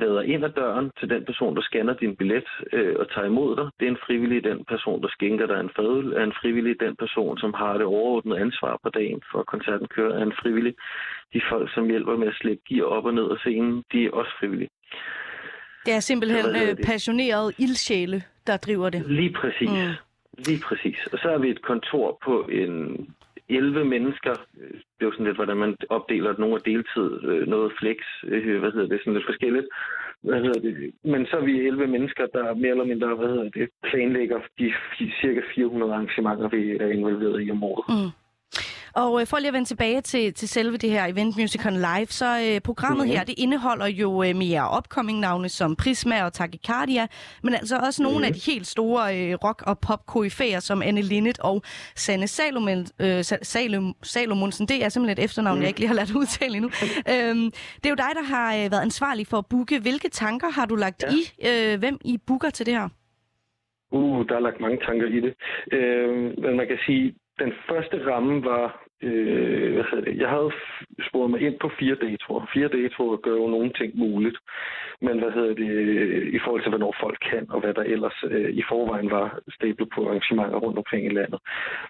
vader 0.00 0.22
ind 0.22 0.44
ad 0.44 0.50
døren 0.50 0.90
til 0.98 1.10
den 1.10 1.24
person, 1.24 1.56
der 1.56 1.62
scanner 1.62 1.94
din 1.94 2.16
billet 2.16 2.48
øh, 2.72 2.94
og 3.00 3.10
tager 3.12 3.26
imod 3.26 3.56
dig. 3.56 3.66
Det 3.78 3.86
er 3.86 3.90
en 3.90 4.04
frivillig 4.06 4.44
den 4.44 4.64
person, 4.64 5.02
der 5.02 5.08
skænker 5.08 5.46
dig 5.46 5.60
en 5.60 5.70
fadøl, 5.76 6.12
er 6.12 6.24
en 6.24 6.38
frivillig 6.40 6.80
den 6.80 6.96
person, 6.96 7.38
som 7.38 7.54
har 7.54 7.72
det 7.72 7.86
overordnede 7.86 8.40
ansvar 8.40 8.78
på 8.82 8.88
dagen 8.88 9.20
for 9.32 9.42
koncerten 9.42 9.88
kører, 9.88 10.18
er 10.18 10.22
en 10.22 10.38
frivillig. 10.42 10.74
De 11.34 11.40
folk, 11.50 11.74
som 11.74 11.86
hjælper 11.86 12.16
med 12.16 12.28
at 12.28 12.34
slæbe 12.40 12.60
gear 12.68 12.84
op 12.84 13.04
og 13.04 13.14
ned 13.14 13.30
af 13.30 13.38
scenen, 13.38 13.84
de 13.92 14.06
er 14.06 14.10
også 14.10 14.32
frivillige. 14.40 14.70
Det 15.86 15.94
er 15.94 16.00
simpelthen 16.00 16.46
øh, 16.62 16.76
passionerede 16.84 17.52
ildsjæle, 17.58 18.22
der 18.46 18.56
driver 18.56 18.90
det. 18.90 19.02
Lige 19.06 19.32
præcis. 19.40 19.70
Mm. 19.70 19.94
Lige 20.46 20.62
præcis. 20.68 20.98
Og 21.12 21.18
så 21.18 21.28
har 21.28 21.38
vi 21.38 21.48
et 21.50 21.62
kontor 21.62 22.18
på 22.24 22.48
en 22.52 22.74
11 23.50 23.84
mennesker. 23.84 24.34
Øh, 24.60 24.74
det 24.94 25.00
er 25.00 25.06
jo 25.06 25.12
sådan 25.12 25.26
lidt, 25.26 25.36
hvordan 25.36 25.56
man 25.56 25.76
opdeler 25.88 26.34
nogle 26.38 26.54
af 26.54 26.60
deltid, 26.60 27.08
øh, 27.30 27.48
noget 27.48 27.72
flex, 27.80 27.98
øh, 28.24 28.60
hvad 28.60 28.72
hedder 28.72 28.88
det, 28.88 29.00
sådan 29.00 29.14
lidt 29.14 29.30
forskelligt. 29.30 29.66
Hvad 30.22 30.40
hedder 30.44 30.60
det? 30.60 30.94
Men 31.04 31.26
så 31.26 31.36
er 31.36 31.44
vi 31.44 31.66
11 31.66 31.86
mennesker, 31.86 32.26
der 32.26 32.54
mere 32.54 32.70
eller 32.70 32.84
mindre, 32.84 33.14
hvad 33.14 33.28
hedder 33.28 33.50
det, 33.50 33.68
planlægger 33.82 34.40
de 34.58 34.72
cirka 35.20 35.40
400 35.54 35.92
arrangementer, 35.92 36.48
vi 36.48 36.76
er 36.76 36.88
involveret 36.88 37.46
i 37.46 37.50
om 37.50 37.64
året. 37.64 37.84
Mm. 37.88 38.10
Og 38.94 39.20
øh, 39.20 39.26
for 39.26 39.36
lige 39.38 39.48
at 39.48 39.54
vende 39.54 39.68
tilbage 39.68 40.00
til, 40.00 40.34
til 40.34 40.48
selve 40.48 40.76
det 40.76 40.90
her 40.90 41.06
Event 41.06 41.36
Musicon 41.36 41.72
Live, 41.72 42.06
så 42.06 42.26
øh, 42.26 42.60
programmet 42.60 43.06
mm-hmm. 43.06 43.16
her, 43.16 43.24
det 43.24 43.34
indeholder 43.38 43.86
jo 43.86 44.22
øh, 44.22 44.36
mere 44.36 44.78
upcoming-navne 44.78 45.48
som 45.48 45.76
Prisma 45.76 46.24
og 46.24 46.32
Tachycardia, 46.32 47.06
men 47.42 47.54
altså 47.54 47.76
også 47.76 48.02
nogle 48.02 48.26
af 48.26 48.32
de 48.32 48.40
helt 48.52 48.66
store 48.66 49.18
øh, 49.18 49.34
rock- 49.44 49.62
og 49.66 49.78
pop 49.78 50.00
som 50.60 50.82
Anne 50.82 51.02
Linnet 51.02 51.38
og 51.38 51.62
Sanne 51.94 52.26
Salomon, 52.26 52.86
øh, 53.00 53.24
Salom, 53.42 53.94
Salomonsen. 54.02 54.68
Det 54.68 54.84
er 54.84 54.88
simpelthen 54.88 55.18
et 55.18 55.24
efternavn, 55.24 55.56
mm. 55.56 55.62
jeg 55.62 55.68
ikke 55.68 55.80
lige 55.80 55.88
har 55.88 55.94
lært 55.94 56.10
udtale 56.10 56.56
endnu. 56.56 56.70
øhm, 57.12 57.50
det 57.80 57.86
er 57.86 57.90
jo 57.90 58.00
dig, 58.04 58.12
der 58.14 58.24
har 58.34 58.54
øh, 58.54 58.70
været 58.72 58.82
ansvarlig 58.82 59.26
for 59.26 59.36
at 59.36 59.46
booke. 59.50 59.80
Hvilke 59.80 60.08
tanker 60.08 60.48
har 60.50 60.66
du 60.66 60.74
lagt 60.74 61.02
ja. 61.02 61.08
i, 61.16 61.72
øh, 61.72 61.78
hvem 61.78 61.98
I 62.04 62.18
booker 62.26 62.50
til 62.50 62.66
det 62.66 62.74
her? 62.74 62.88
Uh, 63.92 64.26
der 64.28 64.34
er 64.36 64.40
lagt 64.40 64.60
mange 64.60 64.78
tanker 64.86 65.06
i 65.06 65.20
det. 65.20 65.34
Øh, 65.72 66.08
men 66.42 66.56
man 66.56 66.66
kan 66.66 66.78
sige, 66.86 67.14
den 67.40 67.52
første 67.68 67.96
ramme 68.10 68.44
var, 68.44 68.66
øh, 69.02 69.72
hvad 69.74 69.84
hedder 69.90 70.04
det, 70.04 70.18
jeg 70.18 70.28
havde 70.28 70.52
sporet 71.08 71.30
mig 71.30 71.40
ind 71.40 71.58
på 71.60 71.70
fire 71.78 71.94
datoer. 71.94 72.46
Fire 72.54 72.68
datoer 72.68 73.16
gør 73.16 73.36
jo 73.42 73.46
nogle 73.46 73.72
ting 73.72 73.90
muligt, 73.96 74.38
men 75.00 75.18
hvad 75.18 75.30
hedder 75.30 75.54
det, 75.54 75.70
øh, 75.70 76.34
i 76.34 76.38
forhold 76.44 76.62
til, 76.62 76.70
hvornår 76.70 76.94
folk 77.00 77.18
kan, 77.30 77.46
og 77.50 77.60
hvad 77.60 77.74
der 77.74 77.82
ellers 77.82 78.24
øh, 78.30 78.50
i 78.60 78.62
forvejen 78.68 79.10
var 79.10 79.38
stablet 79.56 79.88
på 79.94 80.08
arrangementer 80.08 80.58
rundt 80.58 80.78
omkring 80.78 81.06
i 81.06 81.14
landet. 81.18 81.40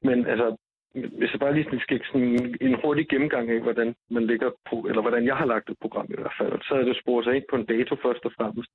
Men 0.02 0.26
altså, 0.26 0.56
hvis 0.94 1.32
jeg 1.32 1.40
bare 1.40 1.54
lige 1.54 1.80
skal 1.80 2.00
sådan 2.04 2.56
en 2.60 2.76
hurtig 2.82 3.08
gennemgang 3.08 3.50
af, 3.50 3.60
hvordan 3.60 3.94
man 4.10 4.26
ligger 4.26 4.50
på, 4.70 4.76
eller 4.88 5.02
hvordan 5.02 5.26
jeg 5.26 5.36
har 5.36 5.46
lagt 5.46 5.70
et 5.70 5.78
program 5.80 6.06
i 6.10 6.18
hvert 6.18 6.36
fald, 6.38 6.60
så 6.62 6.74
er 6.74 6.84
det 6.84 7.00
sporet 7.02 7.24
sig 7.24 7.36
ind 7.36 7.44
på 7.50 7.56
en 7.56 7.66
dato 7.66 7.96
først 8.02 8.24
og 8.24 8.32
fremmest. 8.36 8.70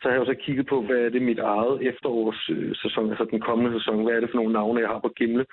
Så 0.00 0.02
har 0.02 0.10
jeg 0.10 0.20
jo 0.20 0.24
så 0.24 0.34
kigget 0.34 0.66
på, 0.66 0.82
hvad 0.82 0.96
er 0.96 1.08
det 1.08 1.22
mit 1.22 1.38
eget 1.38 1.86
efterårssæson, 1.90 3.10
altså 3.10 3.26
den 3.30 3.40
kommende 3.40 3.78
sæson, 3.78 4.04
hvad 4.04 4.14
er 4.14 4.20
det 4.20 4.30
for 4.30 4.36
nogle 4.36 4.52
navne, 4.52 4.80
jeg 4.80 4.88
har 4.88 4.98
på 4.98 5.12
Gimle, 5.16 5.44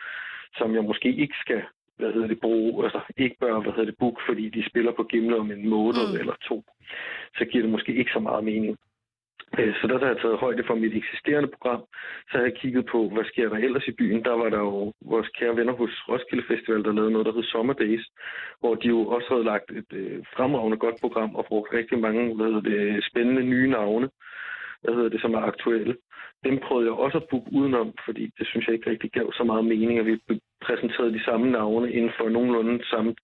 som 0.57 0.75
jeg 0.75 0.83
måske 0.83 1.15
ikke 1.15 1.35
skal 1.41 1.61
hvad 2.01 2.13
hedder 2.13 2.27
det, 2.27 2.39
bruge, 2.39 2.83
altså 2.83 3.01
ikke 3.17 3.37
bør, 3.39 3.59
hvad 3.59 3.71
hedder 3.71 3.91
det, 3.91 3.97
book, 3.99 4.17
fordi 4.27 4.49
de 4.49 4.69
spiller 4.69 4.91
på 4.91 5.03
Gimle 5.03 5.37
om 5.39 5.51
en 5.51 5.69
måned 5.69 6.05
mm. 6.11 6.19
eller 6.19 6.35
to. 6.49 6.63
Så 7.37 7.45
giver 7.45 7.63
det 7.63 7.71
måske 7.71 7.93
ikke 7.95 8.11
så 8.13 8.19
meget 8.19 8.43
mening. 8.43 8.77
Øh, 9.59 9.73
Så 9.81 9.87
der 9.87 9.99
har 9.99 10.07
jeg 10.07 10.21
taget 10.21 10.37
højde 10.37 10.63
for 10.67 10.75
mit 10.75 10.97
eksisterende 11.01 11.49
program. 11.55 11.81
Så 12.29 12.33
har 12.37 12.43
jeg 12.43 12.55
kigget 12.61 12.85
på, 12.85 13.09
hvad 13.09 13.25
sker 13.31 13.49
der 13.49 13.57
ellers 13.57 13.87
i 13.87 13.91
byen. 13.91 14.23
Der 14.23 14.35
var 14.41 14.49
der 14.49 14.59
jo 14.59 14.93
vores 15.11 15.29
kære 15.37 15.57
venner 15.57 15.73
hos 15.73 15.93
Roskilde 16.09 16.43
Festival, 16.47 16.83
der 16.83 16.93
lavede 16.93 17.11
noget, 17.11 17.25
der 17.27 17.33
hed 17.33 17.43
Summer 17.43 17.73
Days, 17.73 18.05
hvor 18.59 18.75
de 18.75 18.87
jo 18.87 18.99
også 19.15 19.27
havde 19.29 19.43
lagt 19.43 19.71
et 19.71 19.93
øh, 19.93 20.19
fremragende 20.35 20.77
godt 20.77 20.95
program 21.01 21.35
og 21.35 21.45
brugt 21.45 21.73
rigtig 21.73 21.99
mange 21.99 22.35
hvad 22.35 22.45
hedder 22.45 22.69
det, 22.71 23.05
spændende 23.09 23.43
nye 23.43 23.69
navne, 23.69 24.09
hvad 24.81 24.93
hedder 24.95 25.09
det, 25.09 25.21
som 25.21 25.33
er 25.33 25.41
aktuelle. 25.51 25.95
Dem 26.43 26.59
prøvede 26.65 26.87
jeg 26.87 26.93
også 26.93 27.17
at 27.17 27.27
booke 27.29 27.49
udenom, 27.57 27.93
fordi 28.05 28.23
det 28.37 28.47
synes 28.47 28.67
jeg 28.67 28.75
ikke 28.75 28.89
rigtig 28.89 29.11
gav 29.11 29.33
så 29.33 29.43
meget 29.43 29.65
mening, 29.65 29.99
at 29.99 30.05
vi 30.05 30.19
præsenterede 30.61 31.13
de 31.13 31.23
samme 31.23 31.51
navne 31.51 31.91
inden 31.91 32.11
for 32.17 32.29
nogenlunde 32.29 32.85
samme 32.85 33.15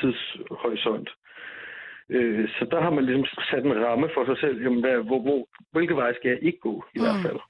tidshorisont. 0.00 1.10
Øh, 2.10 2.48
så 2.48 2.66
der 2.70 2.80
har 2.80 2.90
man 2.90 3.04
ligesom 3.04 3.26
sat 3.50 3.64
en 3.64 3.84
ramme 3.86 4.08
for 4.14 4.24
sig 4.24 4.38
selv. 4.38 4.62
Jamen, 4.62 4.80
hvad, 4.80 4.96
hvor, 5.08 5.20
hvor, 5.20 5.48
hvilke 5.72 5.96
vej 5.96 6.14
skal 6.14 6.28
jeg 6.28 6.38
ikke 6.42 6.58
gå, 6.58 6.84
i 6.94 6.98
mm. 6.98 7.04
hvert 7.04 7.22
fald. 7.26 7.40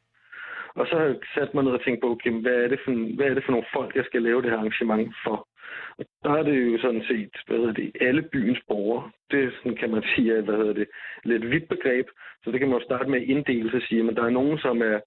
Og 0.79 0.87
så 0.87 0.95
har 0.99 1.05
jeg 1.05 1.17
sat 1.35 1.55
mig 1.55 1.65
ned 1.65 1.73
og 1.73 1.85
tænkt 1.85 2.01
på, 2.01 2.11
okay, 2.11 2.33
hvad, 2.43 2.57
er 2.65 2.69
det 2.69 2.81
for, 2.85 2.93
hvad 3.17 3.27
er 3.27 3.35
det 3.35 3.45
for 3.45 3.53
nogle 3.53 3.73
folk, 3.77 3.97
jeg 3.97 4.05
skal 4.05 4.23
lave 4.23 4.43
det 4.43 4.51
her 4.51 4.59
arrangement 4.59 5.15
for? 5.25 5.49
Og 5.99 6.05
der 6.25 6.31
er 6.31 6.43
det 6.43 6.73
jo 6.73 6.79
sådan 6.79 7.05
set, 7.09 7.35
hvad 7.47 7.57
hedder 7.59 7.73
det, 7.73 7.93
alle 8.01 8.23
byens 8.23 8.61
borgere. 8.69 9.11
Det 9.31 9.53
sådan, 9.57 9.77
kan 9.77 9.91
man 9.91 10.03
sige, 10.15 10.37
er, 10.37 10.41
hvad 10.41 10.57
hedder 10.57 10.73
det, 10.73 10.89
lidt 11.25 11.51
vidt 11.51 11.69
begreb. 11.69 12.07
Så 12.45 12.51
det 12.51 12.61
kan 12.61 12.69
man 12.69 12.79
jo 12.79 12.85
starte 12.85 13.11
med 13.11 13.21
at 13.21 13.29
inddele 13.29 13.71
sig 13.71 13.83
sige, 13.83 14.03
men 14.03 14.17
der 14.17 14.25
er 14.25 14.31
nogen, 14.31 14.59
som 14.59 14.83
er, 14.83 15.01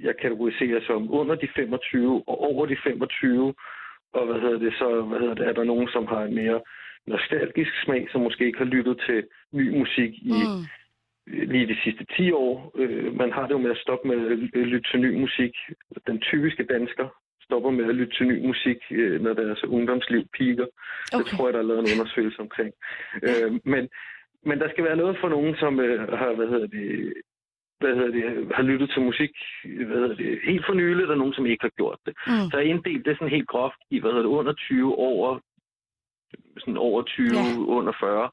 jeg 0.00 0.14
kategoriserer 0.16 0.80
som 0.86 1.12
under 1.12 1.34
de 1.34 1.48
25 1.56 2.22
og 2.26 2.40
over 2.40 2.66
de 2.66 2.76
25. 2.84 3.54
Og 4.12 4.26
hvad 4.26 4.40
hedder 4.40 4.58
det, 4.58 4.72
så 4.78 5.02
hvad 5.02 5.18
hedder 5.18 5.34
det, 5.34 5.46
er 5.48 5.52
der 5.52 5.64
nogen, 5.64 5.88
som 5.88 6.06
har 6.06 6.22
en 6.22 6.34
mere 6.34 6.60
nostalgisk 7.06 7.70
smag, 7.84 8.08
som 8.12 8.20
måske 8.20 8.46
ikke 8.46 8.58
har 8.58 8.64
lyttet 8.64 9.02
til 9.06 9.24
ny 9.52 9.78
musik 9.78 10.12
i 10.14 10.32
mm. 10.32 10.62
lige 11.26 11.66
de 11.66 11.76
sidste 11.84 12.04
10 12.16 12.32
år. 12.32 12.72
Øh, 12.76 13.16
man 13.16 13.32
har 13.32 13.42
det 13.46 13.50
jo 13.50 13.58
med 13.58 13.70
at 13.70 13.82
stoppe 13.84 14.08
med 14.08 14.18
at 14.30 14.38
lytte 14.72 14.90
til 14.90 15.00
ny 15.00 15.20
musik. 15.20 15.54
Den 16.06 16.20
typiske 16.20 16.64
dansker 16.64 17.08
stopper 17.50 17.70
med 17.70 17.84
at 17.88 17.94
lytte 17.94 18.16
til 18.16 18.26
ny 18.26 18.46
musik, 18.50 18.78
øh, 18.90 19.20
når 19.24 19.32
deres 19.42 19.64
ungdomsliv 19.64 20.22
piker. 20.36 20.66
Okay. 21.12 21.18
Det 21.18 21.26
tror 21.26 21.46
jeg, 21.46 21.54
der 21.54 21.62
er 21.62 21.70
lavet 21.70 21.82
en 21.82 21.92
undersøgelse 21.94 22.40
omkring. 22.46 22.72
Øh, 23.28 23.50
men, 23.72 23.82
men 24.48 24.56
der 24.60 24.68
skal 24.70 24.84
være 24.84 25.00
noget 25.02 25.16
for 25.20 25.28
nogen, 25.28 25.54
som 25.62 25.80
øh, 25.80 26.12
har, 26.20 26.32
hvad 26.38 26.48
hedder 26.52 26.66
det, 26.78 26.88
hvad 27.80 27.94
hedder 27.96 28.12
det, 28.18 28.24
har 28.58 28.62
lyttet 28.62 28.90
til 28.90 29.02
musik 29.02 29.32
hvad 29.86 29.98
hedder 30.02 30.16
det, 30.22 30.40
helt 30.50 30.66
for 30.66 30.74
nyligt, 30.74 31.10
og 31.10 31.18
nogen, 31.18 31.34
som 31.34 31.46
ikke 31.46 31.64
har 31.64 31.76
gjort 31.80 31.98
det. 32.06 32.14
Mm. 32.26 32.46
Så 32.50 32.58
jeg 32.58 32.66
inddelt 32.66 33.06
det 33.06 33.16
sådan 33.16 33.36
helt 33.36 33.48
groft 33.48 33.80
i, 33.90 34.00
hvad 34.00 34.10
hedder 34.10 34.26
det, 34.26 34.36
under 34.38 34.52
20, 34.52 34.94
over 34.98 35.38
sådan 36.58 36.76
over 36.76 37.02
20, 37.02 37.26
ja. 37.26 37.58
under 37.78 37.92
40. 38.00 38.30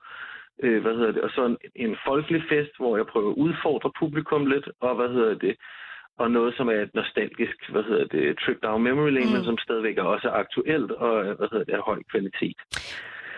Øh, 0.63 0.81
hvad 0.81 0.95
hedder 0.97 1.11
det? 1.11 1.21
Og 1.21 1.29
så 1.29 1.45
en, 1.45 1.57
en 1.75 1.97
folkelig 2.07 2.41
fest, 2.49 2.71
hvor 2.79 2.97
jeg 2.97 3.05
prøver 3.05 3.31
at 3.31 3.41
udfordre 3.45 3.91
publikum 3.99 4.45
lidt, 4.45 4.67
og 4.79 4.95
hvad 4.95 5.09
hedder 5.09 5.33
det? 5.33 5.55
Og 6.17 6.31
noget, 6.31 6.53
som 6.57 6.67
er 6.67 6.79
et 6.87 6.93
nostalgisk, 6.93 7.57
hvad 7.71 7.83
hedder 7.83 8.05
det, 8.05 8.39
trip 8.39 8.59
down 8.63 8.83
memory 8.83 9.11
lane, 9.11 9.25
mm. 9.25 9.31
men 9.31 9.43
som 9.43 9.57
stadigvæk 9.57 9.97
er 9.97 10.03
også 10.03 10.29
aktuelt 10.29 10.91
og 10.91 11.23
hvad 11.23 11.47
hedder 11.51 11.65
det, 11.65 11.73
er 11.73 11.81
høj 11.81 11.99
kvalitet. 12.11 12.57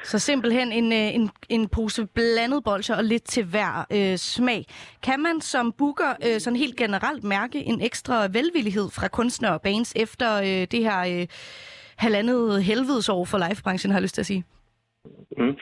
Så 0.03 0.19
simpelthen 0.19 0.71
en, 0.71 0.91
øh, 0.93 1.15
en, 1.15 1.29
en 1.49 1.69
pose 1.69 2.05
blandet 2.05 2.63
bolcher 2.63 2.95
og 2.95 3.03
lidt 3.03 3.23
til 3.23 3.45
hver 3.45 3.85
øh, 3.91 4.17
smag. 4.17 4.65
Kan 5.03 5.19
man 5.19 5.41
som 5.41 5.71
booker 5.77 6.13
øh, 6.27 6.39
sådan 6.39 6.57
helt 6.57 6.77
generelt 6.77 7.23
mærke 7.23 7.59
en 7.63 7.81
ekstra 7.81 8.27
velvillighed 8.31 8.89
fra 8.89 9.07
kunstnere 9.07 9.53
og 9.53 9.61
bands 9.61 9.93
efter 9.95 10.37
øh, 10.37 10.67
det 10.71 10.79
her 10.83 11.19
øh, 11.21 11.27
halvandet 11.97 12.63
helvedesår 12.63 13.25
for 13.25 13.37
livebranchen, 13.37 13.91
har 13.91 13.97
jeg 13.97 14.03
lyst 14.03 14.15
til 14.15 14.21
at 14.21 14.25
sige? 14.25 14.43
Mm. 15.37 15.55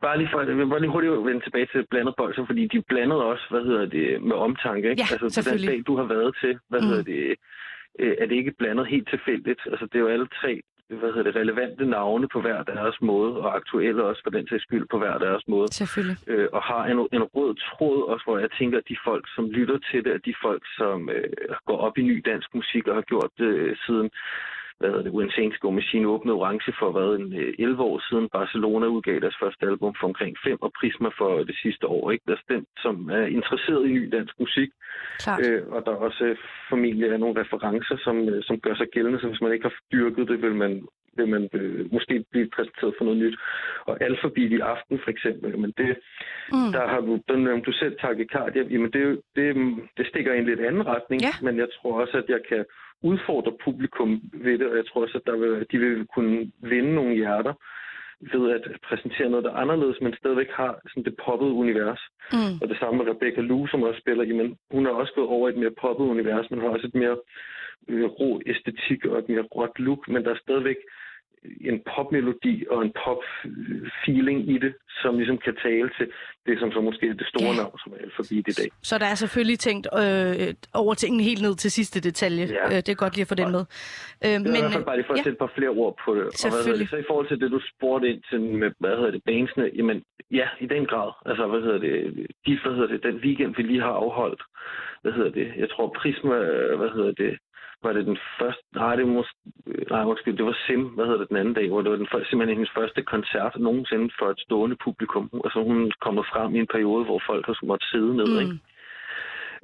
Bare 0.00 0.18
lige 0.18 0.28
for, 0.32 0.40
jeg 0.40 0.56
vil 0.56 0.66
bare 0.66 0.80
lige 0.80 0.90
hurtigt 0.90 1.12
vende 1.12 1.40
tilbage 1.40 1.68
til 1.72 1.86
blandet 1.90 2.14
bolcher, 2.16 2.46
fordi 2.46 2.66
de 2.66 2.82
blandede 2.88 3.24
også, 3.24 3.46
hvad 3.50 3.64
hedder 3.64 3.86
det, 3.86 4.22
med 4.22 4.36
omtanke, 4.36 4.90
ikke? 4.90 5.02
Ja, 5.02 5.24
altså, 5.24 5.50
den 5.50 5.66
dag, 5.66 5.82
du 5.86 5.96
har 5.96 6.04
været 6.04 6.36
til, 6.42 6.58
hvad 6.68 6.80
mm. 6.80 6.86
hedder 6.86 7.02
det, 7.02 7.36
er 8.22 8.26
det 8.26 8.36
ikke 8.36 8.54
blandet 8.58 8.86
helt 8.86 9.08
tilfældigt? 9.08 9.60
Altså, 9.66 9.86
det 9.86 9.94
er 9.94 10.00
jo 10.00 10.14
alle 10.16 10.28
tre 10.40 10.62
hvad 10.98 11.12
hedder 11.12 11.22
det, 11.22 11.36
relevante 11.36 11.84
navne 11.86 12.28
på 12.28 12.40
hver 12.40 12.62
deres 12.62 12.96
måde, 13.00 13.36
og 13.36 13.56
aktuelle 13.56 14.04
også 14.04 14.22
for 14.24 14.30
den 14.30 14.48
sags 14.48 14.62
skyld 14.62 14.86
på 14.90 14.98
hver 14.98 15.18
deres 15.18 15.42
måde. 15.48 15.68
Selvfølgelig. 15.72 16.16
Øh, 16.26 16.48
og 16.52 16.62
har 16.62 16.84
en, 16.84 16.98
en 17.12 17.22
rød 17.22 17.54
tråd 17.54 18.02
også, 18.12 18.24
hvor 18.24 18.38
jeg 18.38 18.50
tænker, 18.58 18.78
at 18.78 18.88
de 18.88 18.96
folk, 19.04 19.24
som 19.34 19.50
lytter 19.50 19.78
til 19.90 20.04
det, 20.04 20.10
at 20.10 20.24
de 20.24 20.34
folk, 20.42 20.62
som 20.78 21.10
øh, 21.10 21.24
går 21.66 21.78
op 21.78 21.98
i 21.98 22.02
ny 22.02 22.22
dansk 22.30 22.54
musik 22.54 22.86
og 22.88 22.94
har 22.94 23.02
gjort 23.02 23.30
det 23.38 23.52
øh, 23.62 23.76
siden 23.86 24.10
hvad 24.80 24.90
hedder 24.90 25.02
det, 25.02 25.60
Go 25.60 25.70
Machine 25.70 26.08
åbnede 26.08 26.36
orange 26.36 26.72
for 26.78 26.90
hvad, 26.92 27.10
en, 27.18 27.32
11 27.58 27.74
øh, 27.74 27.80
år 27.80 27.98
siden. 28.08 28.28
Barcelona 28.28 28.86
udgav 28.86 29.20
deres 29.20 29.38
første 29.42 29.66
album 29.66 29.94
for 30.00 30.06
omkring 30.06 30.36
5, 30.44 30.62
og 30.66 30.72
Prisma 30.78 31.08
for 31.18 31.30
det 31.48 31.56
sidste 31.62 31.86
år. 31.86 32.10
Ikke? 32.10 32.24
Der 32.28 32.32
er 32.32 32.54
den, 32.54 32.66
som 32.84 32.94
er 33.18 33.26
interesseret 33.38 33.82
i 33.86 33.92
ny 33.92 34.04
dansk 34.16 34.34
musik. 34.40 34.70
Øh, 35.42 35.62
og 35.74 35.80
der 35.86 35.92
er 35.92 36.00
også 36.08 36.24
øh, 36.24 36.36
formentlig 36.68 37.08
er 37.08 37.16
nogle 37.16 37.40
referencer, 37.40 37.96
som, 38.04 38.16
øh, 38.28 38.42
som 38.48 38.60
gør 38.60 38.74
sig 38.74 38.88
gældende, 38.94 39.20
så 39.20 39.26
hvis 39.28 39.40
man 39.40 39.52
ikke 39.52 39.68
har 39.68 39.76
dyrket 39.92 40.28
det, 40.28 40.42
vil 40.42 40.54
man 40.54 40.72
vil 41.16 41.28
man 41.28 41.48
øh, 41.52 41.92
måske 41.92 42.24
blive 42.30 42.48
præsenteret 42.56 42.94
for 42.98 43.04
noget 43.04 43.20
nyt. 43.20 43.36
Og 43.86 44.02
alfabet 44.02 44.52
i 44.52 44.60
aften 44.60 45.00
for 45.04 45.10
eksempel, 45.10 45.58
men 45.58 45.72
det, 45.80 45.90
mm. 46.52 46.72
der 46.74 46.84
har 46.92 47.00
du, 47.00 47.12
den, 47.28 47.62
du 47.66 47.72
selv 47.72 47.94
takikardia, 48.00 48.62
jamen 48.62 48.92
det, 48.92 49.20
det, 49.36 49.46
det 49.96 50.06
stikker 50.06 50.32
i 50.32 50.38
en 50.38 50.50
lidt 50.50 50.60
anden 50.60 50.86
retning, 50.86 51.22
ja. 51.22 51.34
men 51.42 51.56
jeg 51.56 51.68
tror 51.76 52.00
også, 52.00 52.16
at 52.16 52.28
jeg 52.28 52.40
kan 52.48 52.64
udfordre 53.02 53.52
publikum 53.64 54.22
ved 54.32 54.58
det, 54.58 54.66
og 54.66 54.76
jeg 54.76 54.86
tror 54.86 55.02
også, 55.02 55.18
at 55.18 55.26
der 55.26 55.36
vil, 55.36 55.66
de 55.72 55.78
vil 55.78 56.06
kunne 56.14 56.52
vinde 56.62 56.94
nogle 56.94 57.14
hjerter 57.14 57.54
ved 58.20 58.50
at 58.50 58.62
præsentere 58.88 59.30
noget, 59.30 59.44
der 59.44 59.52
er 59.52 59.62
anderledes, 59.64 60.00
men 60.00 60.14
stadigvæk 60.14 60.50
har 60.50 60.80
sådan 60.88 61.04
det 61.04 61.16
poppede 61.24 61.52
univers. 61.52 62.02
Mm. 62.32 62.54
Og 62.62 62.68
det 62.68 62.78
samme 62.78 62.96
med 62.98 63.12
Rebecca 63.12 63.40
Lou, 63.40 63.66
som 63.66 63.82
også 63.82 64.00
spiller, 64.00 64.24
jamen, 64.24 64.56
hun 64.70 64.84
har 64.84 64.92
også 64.92 65.12
gået 65.14 65.28
over 65.28 65.48
et 65.48 65.56
mere 65.56 65.78
poppet 65.80 66.04
univers, 66.04 66.50
men 66.50 66.60
har 66.60 66.68
også 66.68 66.86
et 66.86 66.94
mere 66.94 67.16
øh, 67.88 68.04
ro 68.04 68.40
æstetik 68.46 69.04
og 69.04 69.18
et 69.18 69.28
mere 69.28 69.42
råt 69.56 69.78
look, 69.78 70.08
men 70.08 70.24
der 70.24 70.30
er 70.30 70.42
stadigvæk 70.44 70.76
en 71.60 71.80
popmelodi 71.94 72.64
og 72.70 72.82
en 72.82 72.92
pop-feeling 73.04 74.38
i 74.54 74.58
det, 74.58 74.74
som 75.02 75.16
ligesom 75.18 75.38
kan 75.38 75.56
tale 75.62 75.90
til 75.98 76.06
det, 76.46 76.58
som 76.60 76.72
så 76.72 76.80
måske 76.80 77.08
er 77.08 77.14
det 77.14 77.26
store 77.26 77.52
ja. 77.54 77.62
navn, 77.62 77.78
som 77.82 77.92
er 77.92 77.98
alfabet 78.04 78.30
i 78.30 78.42
dag. 78.60 78.68
Så 78.82 78.98
der 78.98 79.06
er 79.06 79.14
selvfølgelig 79.14 79.58
tænkt 79.58 79.86
øh, 80.02 80.54
over 80.74 80.94
tingene 80.94 81.22
helt 81.22 81.42
ned 81.42 81.54
til 81.56 81.70
sidste 81.70 82.00
detalje. 82.00 82.44
Ja. 82.46 82.64
Øh, 82.64 82.76
det 82.84 82.88
er 82.88 82.94
godt 82.94 83.14
lige 83.14 83.26
at 83.26 83.32
få 83.32 83.34
den 83.34 83.50
med. 83.56 83.64
Øh, 84.24 84.36
men, 84.40 84.46
i 84.46 84.60
hvert 84.60 84.72
fald 84.72 84.90
bare 84.90 84.96
lige 84.96 85.06
for 85.06 85.14
at 85.14 85.18
ja. 85.18 85.22
sætte 85.22 85.36
et 85.36 85.42
par 85.44 85.52
flere 85.56 85.72
ord 85.82 85.94
på 86.04 86.10
det. 86.14 86.24
Og 86.44 86.50
hvad 86.50 86.78
det, 86.78 86.90
så 86.90 86.96
i 86.96 87.08
forhold 87.10 87.28
til 87.28 87.40
det, 87.40 87.50
du 87.50 87.60
spurgte 87.72 88.08
ind 88.10 88.22
til 88.30 88.40
med, 88.40 88.70
hvad 88.78 88.94
hedder 88.98 89.10
det, 89.10 89.22
bandsene, 89.28 89.70
jamen 89.78 89.98
ja, 90.30 90.48
i 90.64 90.66
den 90.74 90.86
grad. 90.86 91.10
Altså, 91.26 91.46
hvad 91.46 91.60
hedder 91.60 91.78
det, 91.86 91.94
de, 92.46 92.58
hvad 92.62 92.74
hedder 92.76 92.90
det, 92.94 93.02
den 93.02 93.16
weekend, 93.24 93.54
vi 93.56 93.62
lige 93.62 93.82
har 93.88 93.94
afholdt, 94.04 94.42
hvad 95.02 95.12
hedder 95.12 95.30
det, 95.30 95.48
jeg 95.56 95.68
tror 95.70 95.86
Prisma, 95.98 96.36
hvad 96.80 96.90
hedder 96.96 97.12
det, 97.12 97.32
var 97.82 97.92
det 97.92 98.06
den 98.06 98.18
første, 98.38 98.64
nej, 98.74 98.96
det 98.96 99.06
var, 99.06 99.26
nej, 99.90 100.04
måske, 100.04 100.36
det 100.36 100.44
var 100.44 100.56
Sim, 100.66 100.84
hvad 100.94 101.04
hedder 101.04 101.18
det, 101.18 101.28
den 101.28 101.36
anden 101.36 101.54
dag, 101.54 101.68
hvor 101.68 101.82
det 101.82 101.90
var 101.90 101.96
den, 101.96 102.08
simpelthen 102.12 102.56
hendes 102.56 102.76
første 102.78 103.02
koncert 103.02 103.52
nogensinde 103.58 104.10
for 104.18 104.26
et 104.30 104.40
stående 104.40 104.76
publikum. 104.84 105.30
Altså 105.44 105.62
hun 105.62 105.92
kommet 106.00 106.24
frem 106.32 106.54
i 106.54 106.58
en 106.58 106.72
periode, 106.74 107.04
hvor 107.04 107.20
folk 107.26 107.46
har 107.46 107.66
måttet 107.66 107.88
sidde 107.88 108.16
ned, 108.16 108.30
mm. 108.32 108.40
ikke? 108.42 108.58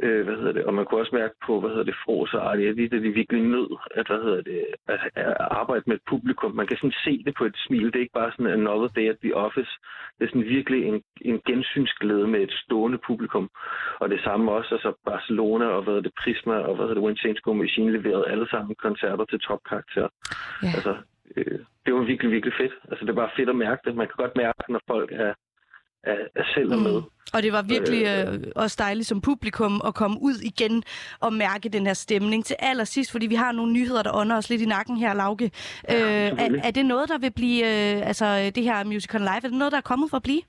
Øh, 0.03 0.25
hvad 0.25 0.37
hedder 0.37 0.53
det, 0.53 0.65
og 0.65 0.75
man 0.75 0.85
kunne 0.85 1.01
også 1.01 1.15
mærke 1.15 1.35
på, 1.47 1.61
hvad 1.61 1.71
hedder 1.71 1.85
det, 1.85 2.03
Fros 2.05 2.35
og 2.35 2.51
Artie, 2.51 2.69
at 2.69 2.77
de 2.77 3.19
virkelig 3.21 3.43
nød, 3.43 3.71
at, 3.91 4.07
hvad 4.07 4.23
hedder 4.23 4.43
det, 4.43 4.67
at, 4.89 5.01
at, 5.15 5.37
arbejde 5.41 5.85
med 5.87 5.97
et 5.97 6.09
publikum. 6.09 6.55
Man 6.55 6.67
kan 6.67 6.77
sådan 6.77 7.01
se 7.05 7.23
det 7.27 7.35
på 7.39 7.45
et 7.45 7.57
smil. 7.67 7.87
Det 7.87 7.97
er 7.97 8.07
ikke 8.07 8.21
bare 8.21 8.33
sådan 8.33 8.53
another 8.53 8.89
day 8.89 9.09
at 9.13 9.19
the 9.25 9.37
office. 9.37 9.73
Det 10.19 10.25
er 10.25 10.29
sådan 10.29 10.55
virkelig 10.57 10.81
en, 10.91 11.03
en 11.21 11.41
gensynsglæde 11.47 12.27
med 12.29 12.41
et 12.41 12.53
stående 12.53 12.99
publikum. 13.07 13.51
Og 14.01 14.11
det 14.11 14.21
samme 14.21 14.53
også, 14.53 14.75
altså 14.75 14.93
Barcelona 15.05 15.67
og 15.67 15.83
hvad 15.83 15.95
hedder 15.95 16.09
det, 16.09 16.19
Prisma 16.23 16.55
og 16.55 16.75
hvad 16.75 16.85
hedder 16.85 16.95
det, 16.95 17.07
When 17.07 17.17
Change 17.17 17.41
Go 17.43 17.53
Machine 17.53 17.93
leverede 17.93 18.29
alle 18.29 18.49
sammen 18.51 18.75
koncerter 18.75 19.25
til 19.25 19.41
topkarakter. 19.41 20.09
Ja. 20.63 20.69
Altså, 20.77 20.97
øh, 21.37 21.59
det 21.87 21.95
var 21.95 22.01
virkelig, 22.01 22.33
virkelig 22.33 22.55
fedt. 22.61 22.75
Altså, 22.91 23.05
det 23.05 23.11
er 23.11 23.23
bare 23.23 23.37
fedt 23.37 23.49
at 23.49 23.57
mærke 23.57 23.83
det. 23.85 23.97
Man 23.97 24.07
kan 24.07 24.23
godt 24.25 24.37
mærke, 24.37 24.73
når 24.73 24.81
folk 24.87 25.13
er 25.13 25.33
er, 26.07 26.17
er 26.35 26.45
selv 26.55 26.77
mm. 26.77 26.83
med. 26.83 27.03
Og 27.33 27.43
det 27.43 27.53
var 27.53 27.63
virkelig 27.63 28.05
øh, 28.07 28.35
øh, 28.35 28.41
også 28.57 28.77
dejligt 28.79 29.09
som 29.09 29.21
publikum 29.21 29.83
at 29.87 29.95
komme 29.95 30.19
ud 30.21 30.35
igen 30.43 30.83
og 31.21 31.33
mærke 31.33 31.69
den 31.69 31.87
her 31.87 31.95
stemning 31.95 32.45
til 32.45 32.57
allersidst, 32.59 33.11
fordi 33.11 33.27
vi 33.27 33.35
har 33.35 33.53
nogle 33.53 33.73
nyheder, 33.73 34.03
der 34.03 34.17
ånder 34.17 34.37
os 34.37 34.51
lidt 34.51 34.63
i 34.63 34.67
nakken 34.67 34.97
her, 34.97 35.15
Lauke. 35.15 35.51
Ja, 35.89 36.31
øh, 36.31 36.39
er, 36.39 36.61
er 36.65 36.71
det 36.71 36.87
noget, 36.87 37.09
der 37.09 37.19
vil 37.19 37.31
blive, 37.31 37.65
øh, 37.65 38.09
altså 38.09 38.51
det 38.55 38.63
her 38.63 38.85
Musical 38.85 39.21
Live, 39.21 39.37
er 39.37 39.41
det 39.41 39.53
noget, 39.53 39.73
der 39.73 39.79
er 39.79 39.83
kommet 39.83 40.11
for 40.11 40.17
at 40.17 40.23
blive? 40.23 40.43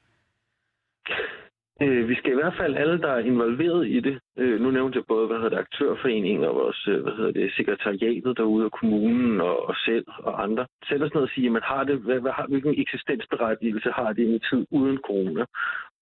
Øh, 1.81 2.09
vi 2.09 2.15
skal 2.15 2.31
i 2.31 2.35
hvert 2.35 2.57
fald 2.59 2.75
alle, 2.75 3.01
der 3.01 3.11
er 3.11 3.19
involveret 3.31 3.87
i 3.87 3.99
det. 3.99 4.19
Øh, 4.37 4.61
nu 4.61 4.71
nævnte 4.71 4.97
jeg 4.97 5.05
både, 5.07 5.27
hvad 5.27 5.37
hedder 5.37 5.49
det, 5.49 5.65
aktørforeningen 5.65 6.43
og 6.43 6.55
vores, 6.55 6.87
øh, 6.87 7.01
hvad 7.03 7.13
hedder 7.13 7.31
det, 7.31 7.53
sekretariatet 7.57 8.37
derude, 8.37 8.65
og 8.65 8.71
kommunen 8.71 9.41
og, 9.41 9.69
og 9.69 9.75
selv 9.85 10.05
og 10.17 10.43
andre. 10.43 10.65
Selv 10.89 11.03
os 11.03 11.13
ned 11.13 11.21
og 11.21 11.29
sige, 11.35 11.49
man 11.49 11.61
har 11.65 11.83
det, 11.83 11.97
hvad, 11.99 12.19
hvad 12.19 12.31
har, 12.31 12.45
hvilken 12.47 12.75
eksistensberettigelse 12.81 13.89
har 13.91 14.13
det 14.13 14.23
i 14.23 14.33
en 14.33 14.39
tid 14.49 14.65
uden 14.71 14.97
corona? 14.97 15.45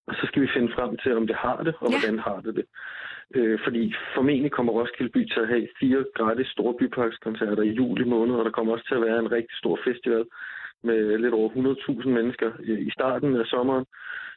Og 0.08 0.14
så 0.16 0.24
skal 0.28 0.42
vi 0.42 0.50
finde 0.56 0.74
frem 0.74 0.98
til, 0.98 1.18
om 1.18 1.28
det 1.28 1.36
har 1.36 1.58
det, 1.64 1.74
og 1.80 1.90
ja. 1.92 1.98
hvordan 1.98 2.20
har 2.20 2.40
det 2.46 2.56
det. 2.56 2.66
Øh, 3.36 3.60
fordi 3.64 3.94
formentlig 4.16 4.52
kommer 4.52 4.74
Roskilde 4.74 5.12
By 5.12 5.22
til 5.34 5.40
at 5.40 5.48
have 5.48 5.68
fire 5.80 6.06
gratis 6.16 6.48
store 6.48 6.74
byparkskoncerter 6.80 7.64
i 7.64 7.76
juli 7.80 8.04
måned, 8.04 8.36
og 8.36 8.46
der 8.46 8.52
kommer 8.52 8.74
også 8.74 8.88
til 8.88 8.96
at 8.96 9.02
være 9.02 9.20
en 9.20 9.32
rigtig 9.32 9.58
stor 9.58 9.80
festival 9.88 10.26
med 10.84 11.18
lidt 11.18 11.34
over 11.34 11.50
100.000 11.50 12.10
mennesker 12.10 12.52
i 12.88 12.92
starten 12.98 13.36
af 13.36 13.46
sommeren. 13.46 13.86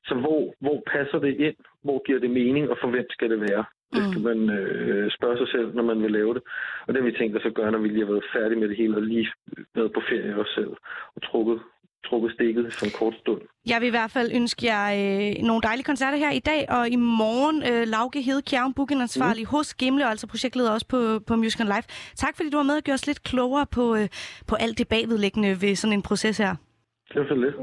Så 0.05 0.15
hvor, 0.15 0.55
hvor 0.61 0.83
passer 0.93 1.19
det 1.19 1.35
ind? 1.47 1.57
Hvor 1.83 2.03
giver 2.07 2.21
det 2.21 2.31
mening, 2.31 2.71
og 2.71 2.77
for 2.81 2.89
hvem 2.91 3.07
skal 3.11 3.31
det 3.31 3.41
være? 3.41 3.65
Det 3.95 4.03
skal 4.11 4.23
man 4.23 4.51
øh, 4.59 5.11
spørge 5.17 5.39
sig 5.39 5.49
selv, 5.49 5.75
når 5.75 5.83
man 5.83 6.03
vil 6.03 6.11
lave 6.11 6.35
det. 6.35 6.43
Og 6.87 6.89
det 6.95 7.03
har 7.03 7.11
vi 7.11 7.17
tænkt 7.19 7.37
os 7.37 7.47
at 7.51 7.55
gøre, 7.55 7.73
når 7.73 7.79
vi 7.79 7.89
lige 7.89 8.05
har 8.05 8.13
været 8.13 8.33
færdige 8.37 8.61
med 8.61 8.69
det 8.69 8.77
hele, 8.77 8.97
og 8.97 9.03
lige 9.03 9.29
været 9.75 9.93
på 9.93 10.01
ferie 10.11 10.37
også 10.41 10.53
selv, 10.55 10.73
og 11.17 11.23
trukket, 11.23 11.59
trukket 12.07 12.33
stikket 12.33 12.73
for 12.79 12.85
en 12.87 12.93
kort 13.01 13.15
stund. 13.23 13.41
Jeg 13.67 13.81
vil 13.81 13.87
i 13.87 13.97
hvert 13.99 14.11
fald 14.11 14.29
ønske 14.35 14.67
jer 14.67 14.85
øh, 14.99 15.47
nogle 15.49 15.63
dejlige 15.63 15.85
koncerter 15.85 16.19
her 16.19 16.31
i 16.31 16.39
dag, 16.51 16.61
og 16.69 16.89
i 16.89 16.97
morgen 16.97 17.59
øh, 17.71 17.83
Lauke 17.95 18.21
Hede 18.23 18.43
Kjærm, 18.43 18.75
bookingansvarlig 18.75 19.45
mm. 19.45 19.51
hos 19.57 19.75
Gimle, 19.75 20.05
og 20.05 20.11
altså 20.11 20.27
projektleder 20.27 20.71
også 20.71 20.89
på, 20.89 21.01
på 21.29 21.37
Music 21.37 21.61
Live. 21.61 21.87
Tak 22.17 22.37
fordi 22.37 22.51
du 22.51 22.57
var 22.57 22.69
med 22.71 22.77
og 22.77 22.83
gjorde 22.83 22.95
os 23.01 23.07
lidt 23.07 23.23
klogere 23.23 23.67
på, 23.77 23.85
øh, 23.97 24.09
på 24.49 24.55
alt 24.55 24.79
det 24.79 24.89
bagvedliggende 24.89 25.51
ved 25.63 25.75
sådan 25.75 25.97
en 25.99 26.03
proces 26.03 26.39
her. 26.39 26.53
Det 27.09 27.21
var 27.21 27.29
så 27.29 27.35
lidt. 27.35 27.57